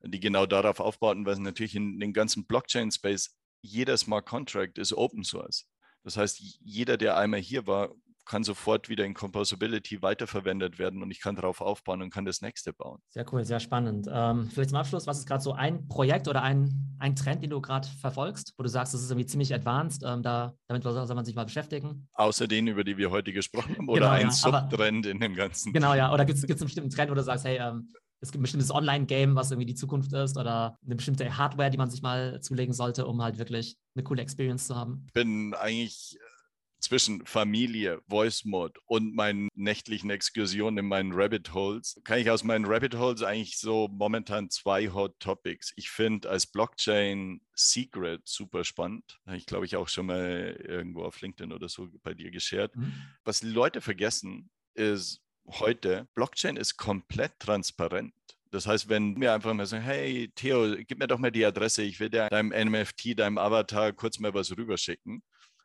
die 0.01 0.21
genau 0.21 0.45
darauf 0.45 0.79
aufbauten, 0.79 1.25
weil 1.25 1.35
natürlich 1.39 1.75
in 1.75 1.99
den 1.99 2.13
ganzen 2.13 2.45
Blockchain-Space 2.45 3.35
jeder 3.61 3.97
Smart 3.97 4.25
Contract 4.25 4.77
ist 4.77 4.93
Open 4.93 5.25
Source. 5.25 5.67
Das 6.03 6.15
heißt, 6.15 6.39
jeder, 6.39 6.95
der 6.95 7.17
einmal 7.17 7.41
hier 7.41 7.67
war, 7.67 7.89
kann 8.29 8.43
sofort 8.43 8.89
wieder 8.89 9.05
in 9.05 9.15
Composability 9.15 10.01
weiterverwendet 10.01 10.77
werden 10.77 11.01
und 11.01 11.09
ich 11.09 11.19
kann 11.19 11.35
darauf 11.35 11.61
aufbauen 11.61 12.01
und 12.03 12.11
kann 12.11 12.25
das 12.25 12.41
nächste 12.41 12.73
bauen. 12.73 13.01
Sehr 13.09 13.25
cool, 13.33 13.43
sehr 13.43 13.59
spannend. 13.59 14.07
Ähm, 14.11 14.47
vielleicht 14.53 14.69
zum 14.69 14.77
Abschluss, 14.77 15.07
was 15.07 15.17
ist 15.17 15.25
gerade 15.25 15.41
so 15.41 15.53
ein 15.53 15.87
Projekt 15.87 16.27
oder 16.27 16.43
ein, 16.43 16.95
ein 16.99 17.15
Trend, 17.15 17.41
den 17.41 17.49
du 17.49 17.59
gerade 17.59 17.87
verfolgst, 17.87 18.53
wo 18.55 18.63
du 18.63 18.69
sagst, 18.69 18.93
das 18.93 19.01
ist 19.01 19.09
irgendwie 19.09 19.25
ziemlich 19.25 19.53
advanced, 19.53 20.03
ähm, 20.05 20.21
da, 20.21 20.53
damit 20.67 20.83
soll 20.83 21.07
man 21.07 21.25
sich 21.25 21.35
mal 21.35 21.45
beschäftigen? 21.45 22.07
Außer 22.13 22.47
denen, 22.47 22.67
über 22.67 22.83
die 22.83 22.97
wir 22.97 23.09
heute 23.09 23.33
gesprochen 23.33 23.75
haben, 23.75 23.89
oder 23.89 24.01
genau, 24.01 24.11
ein 24.11 24.27
ja, 24.27 24.31
Subtrend 24.31 25.07
in 25.07 25.19
dem 25.19 25.33
Ganzen? 25.33 25.73
Genau, 25.73 25.95
ja. 25.95 26.13
Oder 26.13 26.25
gibt 26.25 26.37
es 26.37 26.43
einen 26.47 26.59
bestimmten 26.59 26.91
Trend, 26.91 27.09
wo 27.09 27.15
du 27.15 27.23
sagst, 27.23 27.45
hey, 27.45 27.57
ähm, 27.57 27.89
es 28.21 28.31
gibt 28.31 28.41
ein 28.41 28.43
bestimmtes 28.43 28.71
Online-Game, 28.71 29.35
was 29.35 29.49
irgendwie 29.49 29.65
die 29.65 29.75
Zukunft 29.75 30.13
ist 30.13 30.37
oder 30.37 30.77
eine 30.85 30.95
bestimmte 30.95 31.37
Hardware, 31.37 31.71
die 31.71 31.77
man 31.77 31.89
sich 31.89 32.01
mal 32.01 32.41
zulegen 32.41 32.73
sollte, 32.73 33.07
um 33.07 33.23
halt 33.23 33.39
wirklich 33.39 33.77
eine 33.95 34.03
coole 34.03 34.21
Experience 34.21 34.67
zu 34.67 34.75
haben? 34.75 35.05
Ich 35.07 35.13
bin 35.13 35.53
eigentlich 35.53 36.19
zwischen 36.79 37.25
Familie, 37.25 38.01
Voice 38.07 38.45
Mode 38.45 38.79
und 38.85 39.13
meinen 39.13 39.49
nächtlichen 39.53 40.09
Exkursionen 40.09 40.79
in 40.79 40.85
meinen 40.87 41.11
Rabbit 41.13 41.53
Holes, 41.53 41.99
kann 42.03 42.19
ich 42.19 42.31
aus 42.31 42.43
meinen 42.43 42.65
Rabbit 42.65 42.95
Holes 42.95 43.21
eigentlich 43.21 43.57
so 43.57 43.87
momentan 43.91 44.49
zwei 44.49 44.89
Hot 44.89 45.19
Topics. 45.19 45.73
Ich 45.75 45.89
finde 45.89 46.29
als 46.29 46.47
Blockchain 46.47 47.41
Secret 47.53 48.21
super 48.25 48.63
spannend. 48.63 49.19
Ich 49.33 49.45
glaube, 49.45 49.65
ich 49.65 49.75
auch 49.75 49.89
schon 49.89 50.07
mal 50.07 50.57
irgendwo 50.67 51.03
auf 51.03 51.19
LinkedIn 51.21 51.51
oder 51.51 51.67
so 51.67 51.89
bei 52.01 52.13
dir 52.13 52.31
geshared. 52.31 52.75
Mhm. 52.75 52.93
Was 53.23 53.41
die 53.41 53.47
Leute 53.47 53.81
vergessen, 53.81 54.49
ist 54.73 55.21
heute, 55.47 56.07
Blockchain 56.15 56.55
ist 56.55 56.77
komplett 56.77 57.39
transparent. 57.39 58.13
Das 58.51 58.65
heißt, 58.65 58.89
wenn 58.89 59.13
mir 59.13 59.33
einfach 59.33 59.53
mal 59.53 59.65
sagen, 59.65 59.83
hey 59.83 60.31
Theo, 60.33 60.75
gib 60.87 60.97
mir 60.97 61.07
doch 61.07 61.19
mal 61.19 61.31
die 61.31 61.45
Adresse, 61.45 61.83
ich 61.83 61.99
will 61.99 62.09
dir 62.09 62.29
deinem 62.29 62.49
NFT, 62.49 63.19
deinem 63.19 63.37
Avatar 63.37 63.93
kurz 63.93 64.17
mal 64.19 64.33
was 64.33 64.55
rüberschicken 64.57 65.21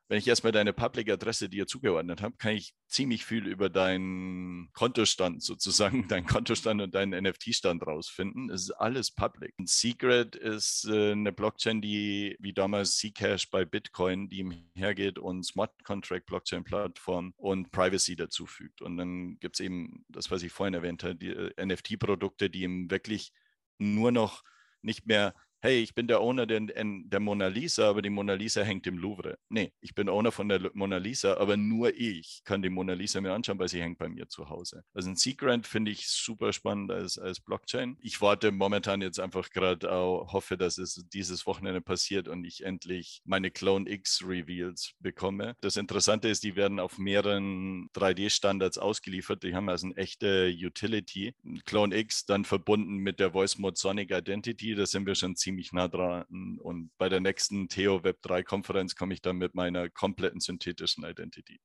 wenn 0.09 0.19
ich 0.19 0.29
erstmal 0.29 0.53
deine 0.53 0.73
Public-Adresse 0.73 1.49
dir 1.49 1.67
zugeordnet 1.67 2.21
habe, 2.21 2.37
kann 2.37 2.53
ich 2.53 2.75
ziemlich 2.87 3.25
viel 3.25 3.47
über 3.47 3.71
deinen 3.71 4.71
Kontostand 4.73 5.43
sozusagen, 5.43 6.09
deinen 6.09 6.27
Kontostand 6.27 6.83
und 6.83 6.95
deinen 6.95 7.25
NFT-Stand 7.25 7.87
rausfinden. 7.87 8.51
Es 8.51 8.62
ist 8.62 8.73
alles 8.73 9.11
public. 9.11 9.55
Und 9.59 9.69
Secret 9.69 10.37
ist 10.37 10.87
äh, 10.88 11.12
eine 11.12 11.33
Blockchain, 11.33 11.81
die 11.81 12.37
wie 12.38 12.53
damals 12.53 12.97
Zcash 12.97 13.51
bei 13.51 13.64
Bitcoin, 13.64 14.29
die 14.29 14.47
hergeht 14.75 15.19
und 15.19 15.45
Smart 15.45 15.73
Contract 15.85 16.27
Blockchain 16.27 16.64
Plattform 16.64 17.33
und 17.37 17.71
Privacy 17.73 18.14
dazu 18.14 18.47
fügt. 18.47 18.83
Und 18.83 18.99
dann 18.99 19.38
gibt 19.40 19.57
es 19.57 19.61
eben 19.61 20.05
das, 20.09 20.31
was 20.31 20.43
ich 20.43 20.53
vorhin 20.53 20.75
erwähnt 20.75 21.03
habe, 21.03 21.17
die 21.17 21.31
äh, 21.31 21.64
NFT-Produkte, 21.64 22.51
die 22.51 22.62
eben 22.62 22.90
wirklich 22.90 23.33
nur 23.79 24.12
noch 24.12 24.45
nicht 24.83 25.07
mehr 25.07 25.35
hey, 25.64 25.81
ich 25.81 25.94
bin 25.94 26.07
der 26.07 26.20
Owner 26.20 26.44
der, 26.44 26.61
der 26.61 27.20
Mona 27.20 27.46
Lisa, 27.46 27.88
aber 27.88 28.03
die 28.03 28.11
Mona 28.11 28.35
Lisa 28.35 28.61
hängt 28.61 28.87
im 28.87 28.98
Louvre. 28.98 29.38
Nee, 29.48 29.72
ich 29.81 29.94
bin 29.94 30.11
Owner 30.11 30.31
von 30.31 30.46
der 30.46 30.70
Mona 30.74 30.98
Lisa, 30.98 31.38
aber 31.38 31.57
nur 31.57 31.94
ich 31.96 32.42
kann 32.44 32.61
die 32.61 32.68
Mona 32.68 32.92
Lisa 32.92 33.22
mir 33.22 33.33
anschauen, 33.33 33.59
weil 33.59 33.70
sie 33.70 33.81
hängt 33.81 33.96
bei 33.96 34.11
mir 34.11 34.29
zu 34.29 34.50
Hause. 34.50 34.85
Also 34.92 35.09
ein 35.09 35.16
Secret 35.16 35.66
finde 35.66 35.90
ich 35.90 36.07
super 36.07 36.53
spannend 36.53 36.92
als, 36.92 37.16
als 37.16 37.40
Blockchain. 37.40 37.96
Ich 38.03 38.20
warte 38.20 38.53
momentan 38.53 39.00
jetzt 39.00 39.18
einfach 39.18 39.48
gerade 39.48 39.90
auch, 39.90 40.35
hoffe, 40.35 40.59
dass 40.59 40.77
es 40.77 41.03
dieses 41.14 41.46
Wochenende 41.46 41.81
passiert 41.81 42.29
und 42.29 42.44
ich 42.44 42.62
endlich 42.62 43.22
meine 43.24 43.50
Clone 43.50 43.90
X 43.90 44.22
Reveals 44.22 44.92
bekomme. 45.00 45.57
Das 45.62 45.79
Interessante 45.79 46.29
ist, 46.29 46.44
die 46.44 46.57
werden 46.57 46.79
auf 46.79 46.98
mehreren 46.98 47.88
3D-Standards 47.94 48.77
ausgeliefert. 48.77 49.42
Die 49.42 49.55
haben 49.55 49.70
also 49.70 49.87
eine 49.87 49.96
echte 49.96 50.55
Utility. 50.55 51.35
Clone 51.64 51.96
X 51.96 52.27
dann 52.27 52.44
verbunden 52.44 52.96
mit 52.96 53.18
der 53.18 53.33
Voice 53.33 53.57
Mode 53.57 53.79
Sonic 53.79 54.11
Identity. 54.11 54.74
Da 54.74 54.85
sind 54.85 55.07
wir 55.07 55.14
schon 55.14 55.37
ziemlich 55.37 55.54
ziemlich 55.55 55.73
nah 55.73 55.88
dran. 55.88 56.59
Und 56.59 56.90
bei 56.99 57.09
der 57.09 57.21
nächsten 57.21 57.69
Theo 57.69 58.03
Web 58.03 58.21
3 58.23 58.43
Konferenz 58.43 58.97
komme 58.97 59.14
ich 59.14 59.23
dann 59.23 59.37
mit 59.37 59.55
meiner 59.55 59.88
kompletten 59.88 60.40
synthetischen 60.40 61.05
Identity. 61.05 61.61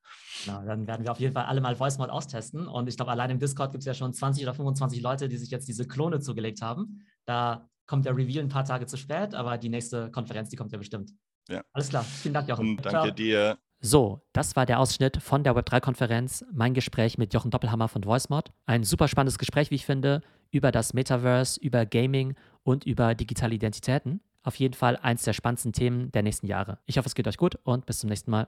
Genau, 0.46 0.64
dann 0.64 0.86
werden 0.88 1.04
wir 1.04 1.12
auf 1.12 1.20
jeden 1.20 1.34
Fall 1.34 1.46
alle 1.46 1.62
mal 1.62 1.76
Voice 1.76 1.98
Mode 1.98 2.12
austesten. 2.12 2.68
Und 2.68 2.88
ich 2.88 2.96
glaube, 2.96 3.12
allein 3.12 3.32
im 3.32 3.40
Discord 3.40 3.72
gibt 3.72 3.82
es 3.82 3.86
ja 3.86 3.94
schon 3.94 4.14
20 4.14 4.44
oder 4.44 4.54
25 4.54 5.02
Leute, 5.02 5.28
die 5.28 5.38
sich 5.38 5.50
jetzt 5.50 5.68
diese 5.68 5.88
Klone 5.88 6.20
zugelegt 6.20 6.62
haben. 6.62 7.06
Da 7.26 7.68
kommt 7.88 8.06
der 8.06 8.16
Reveal 8.16 8.44
ein 8.44 8.50
paar 8.50 8.66
Tage 8.66 8.86
zu 8.86 8.98
spät, 8.98 9.34
aber 9.34 9.58
die 9.58 9.70
nächste 9.70 10.12
Konferenz, 10.12 10.50
die 10.50 10.56
kommt 10.56 10.72
ja 10.72 10.78
bestimmt. 10.78 11.12
Ja. 11.50 11.64
Alles 11.74 11.90
klar. 11.90 12.04
Vielen 12.04 12.36
Dank, 12.36 12.48
Jochen. 12.48 12.70
Und 12.70 12.86
danke 12.86 12.90
Ciao. 12.90 13.12
dir. 13.12 13.58
So, 13.82 14.22
das 14.34 14.56
war 14.56 14.66
der 14.66 14.80
Ausschnitt 14.80 15.18
von 15.22 15.44
der 15.44 15.56
Web3-Konferenz, 15.56 16.46
mein 16.52 16.74
Gespräch 16.74 17.18
mit 17.18 17.34
Jochen 17.34 17.50
Doppelhammer 17.50 17.88
von 17.88 18.04
VoiceMod. 18.04 18.52
Ein 18.66 18.84
super 18.84 19.08
spannendes 19.08 19.40
Gespräch, 19.40 19.72
wie 19.72 19.76
ich 19.76 19.86
finde, 19.86 20.22
über 20.52 20.72
das 20.72 20.94
Metaverse, 20.94 21.60
über 21.60 21.86
Gaming 21.86 22.36
und 22.64 22.86
über 22.86 23.16
digitale 23.16 23.56
Identitäten. 23.56 24.22
Auf 24.44 24.56
jeden 24.56 24.74
Fall 24.74 24.98
eins 24.98 25.24
der 25.24 25.34
spannendsten 25.34 25.74
Themen 25.74 26.12
der 26.12 26.24
nächsten 26.24 26.48
Jahre. 26.48 26.80
Ich 26.86 26.98
hoffe, 26.98 27.08
es 27.08 27.16
geht 27.16 27.28
euch 27.28 27.38
gut 27.38 27.58
und 27.64 27.86
bis 27.86 28.00
zum 28.00 28.10
nächsten 28.10 28.32
Mal. 28.32 28.48